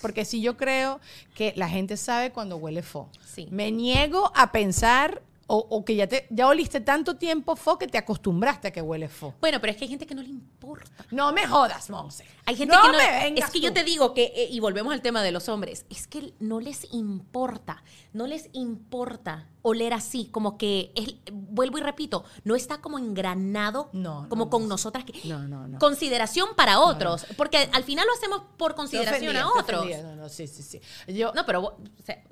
[0.00, 1.00] Porque sí yo creo
[1.34, 3.08] que la gente sabe cuando huele fo.
[3.32, 3.46] Sí.
[3.50, 5.22] Me niego a pensar.
[5.52, 8.80] O, o que ya te ya oliste tanto tiempo fo que te acostumbraste a que
[8.80, 9.34] huele fo.
[9.40, 11.04] Bueno, pero es que hay gente que no le importa.
[11.10, 12.24] No me jodas, Monse.
[12.46, 12.98] Hay gente No que no.
[12.98, 15.48] me vengas es que yo te digo que, eh, y volvemos al tema de los
[15.48, 17.82] hombres, es que no les importa,
[18.12, 23.90] no les importa oler así, como que, es- vuelvo y repito, no está como engranado
[23.92, 24.68] No, como no, con no.
[24.68, 25.04] nosotras.
[25.04, 25.78] Que, No, no, no.
[25.80, 29.86] Consideración para otros, porque al final lo hacemos por consideración ofendía, a otros.
[30.02, 30.80] No, no, sí, sí, sí.
[31.12, 32.22] Yo, No, pero o sea,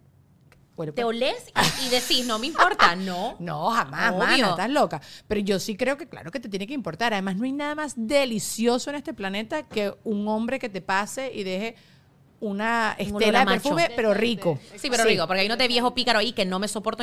[0.79, 1.53] bueno, te pues- olés
[1.83, 3.35] y, y decís, no me importa, no.
[3.41, 4.18] No, jamás, Obvio.
[4.20, 5.01] mana, estás loca.
[5.26, 7.12] Pero yo sí creo que, claro, que te tiene que importar.
[7.12, 11.33] Además, no hay nada más delicioso en este planeta que un hombre que te pase
[11.35, 11.74] y deje
[12.39, 14.61] una estela de perfume, pero rico.
[14.76, 17.03] Sí, pero digo, porque hay uno de viejo pícaro ahí que no me soporto.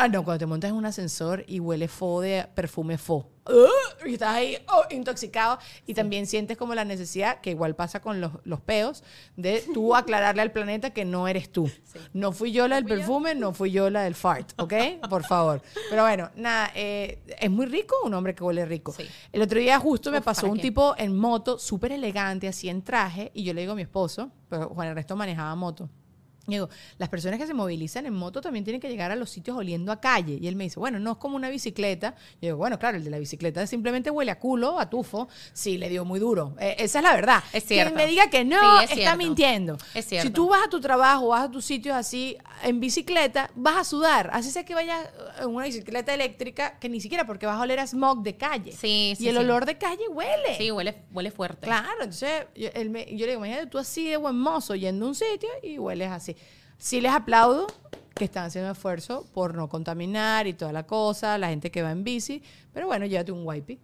[0.00, 3.28] Ah, no, cuando te montas en un ascensor y huele fo de perfume fo.
[3.48, 4.06] ¡Ugh!
[4.06, 8.20] y estás ahí oh, intoxicado y también sientes como la necesidad, que igual pasa con
[8.20, 9.02] los, los peos,
[9.36, 11.68] de tú aclararle al planeta que no eres tú.
[12.12, 14.74] No fui yo la del perfume, no fui yo la del fart, ¿ok?
[15.10, 15.62] Por favor.
[15.90, 18.92] Pero bueno, nada, eh, es muy rico un hombre que huele rico.
[18.92, 19.04] Sí.
[19.32, 20.62] El otro día justo me Uf, pasó ¿para un qué?
[20.62, 24.30] tipo en moto, súper elegante, así en traje, y yo le digo a mi esposo,
[24.48, 25.90] pero Juan Ernesto manejaba moto.
[26.48, 26.68] Digo,
[26.98, 29.92] las personas que se movilizan en moto también tienen que llegar a los sitios oliendo
[29.92, 30.38] a calle.
[30.40, 32.14] Y él me dice, bueno, no es como una bicicleta.
[32.40, 35.28] Y yo digo, bueno, claro, el de la bicicleta simplemente huele a culo, a tufo.
[35.52, 36.56] Sí, le dio muy duro.
[36.58, 37.44] Eh, esa es la verdad.
[37.52, 37.94] Es Quien cierto.
[37.94, 39.18] me diga que no, Sí, es está cierto.
[39.18, 39.78] mintiendo.
[39.94, 40.26] Es cierto.
[40.26, 43.84] Si tú vas a tu trabajo, vas a tus sitios así, en bicicleta, vas a
[43.84, 44.30] sudar.
[44.32, 45.06] Así sea que vayas
[45.40, 48.72] en una bicicleta eléctrica, que ni siquiera porque vas a oler a smog de calle.
[48.72, 49.40] Sí, sí, Y el sí.
[49.42, 50.56] olor de calle huele.
[50.56, 51.66] Sí, huele, huele fuerte.
[51.66, 55.04] Claro, entonces yo, él me- yo le digo, imagínate tú así de buen mozo yendo
[55.04, 56.36] a un sitio y hueles así.
[56.78, 57.66] Sí les aplaudo
[58.14, 61.90] que están haciendo esfuerzo por no contaminar y toda la cosa, la gente que va
[61.92, 63.78] en bici, pero bueno, llévate un wipey,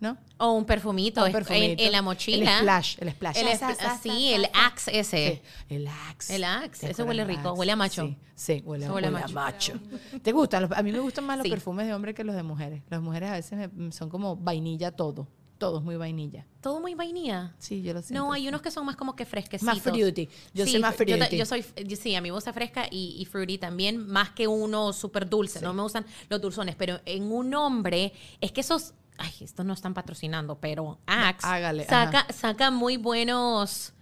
[0.00, 0.16] ¿no?
[0.38, 1.80] O un perfumito, Un es- perfumito.
[1.82, 2.52] En, en la mochila.
[2.54, 3.36] El splash, el splash.
[3.38, 4.48] El sa, sí, el.
[4.52, 5.42] Axe ese.
[5.68, 6.34] Sí, el Axe.
[6.36, 7.58] El Axe, ¿Te ese acuerdas huele rico, Axe?
[7.60, 8.06] huele a macho.
[8.06, 9.74] Sí, sí, huele, Ese huele huele a a macho.
[10.22, 10.62] ¿Te gustan?
[10.62, 11.50] Los- A mí me gustan más los Sí.
[11.50, 12.82] perfumes de hombre que los de mujeres.
[12.88, 15.28] Las mujeres a veces me- son como vainilla todo.
[15.58, 16.46] Todo es muy vainilla.
[16.60, 17.54] Todo muy vainilla.
[17.58, 18.24] Sí, yo lo siento.
[18.24, 19.74] No, hay unos que son más como que fresquecitos.
[19.74, 20.28] Más fruity.
[20.54, 21.36] Yo soy más yo fruity.
[21.36, 24.46] Yo, soy, yo sí, a mí me gusta fresca y, y fruity también, más que
[24.46, 25.60] uno súper dulce.
[25.60, 29.72] No me gustan los dulzones, pero en un hombre, es que esos, ay, estos no
[29.72, 32.32] están patrocinando, pero Axe hágale, saca, ajá.
[32.32, 33.92] saca muy buenos,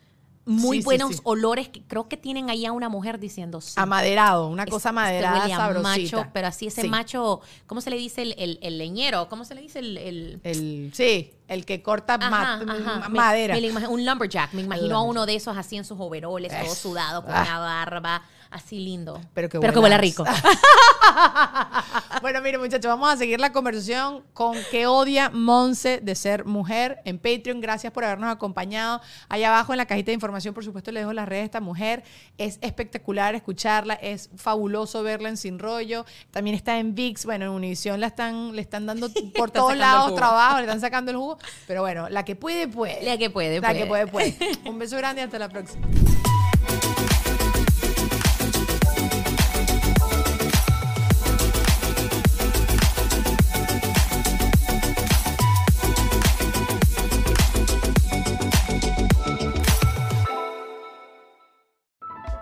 [0.46, 1.20] muy Sí, buenos sí.
[1.24, 3.60] olores que creo que tienen ahí a una mujer diciendo.
[3.74, 6.16] Amaderado, una Este- cosa este amaderada, a sabrosita.
[6.16, 9.28] macho, pero así ese macho, ¿cómo se le dice el, el- el leñero?
[9.28, 13.08] ¿Cómo se le dice el, el- El, sí, el que corta Ajá, ma- ajá.
[13.08, 13.56] Me- madera.
[13.60, 14.52] me un lumberjack.
[14.52, 17.42] Me imagino a uno de esos así en sus overoles, todo sudado, con Ah.
[17.42, 19.20] una barba, así lindo.
[19.34, 20.24] pero que, huele huele rico.
[22.22, 27.00] bueno, mire, muchachos, vamos a seguir la conversación con qué odia Monse de ser mujer
[27.04, 27.60] en Patreon.
[27.60, 29.00] Gracias por habernos acompañado.
[29.28, 31.60] Allá abajo en la cajita de información, por supuesto, les dejo las redes de esta
[31.60, 32.02] mujer.
[32.38, 36.04] Es espectacular escucharla, es fabuloso verla en Sin Rollo.
[36.30, 37.24] También está en VIX.
[37.24, 41.10] Bueno, en Univision la están, le están dando por todos lados trabajo, le están sacando
[41.10, 41.38] el jugo.
[41.66, 43.02] Pero bueno, la que puede, puede.
[43.04, 44.06] La que puede, La que puede.
[44.06, 44.58] puede, puede.
[44.68, 45.86] Un beso grande y hasta la próxima.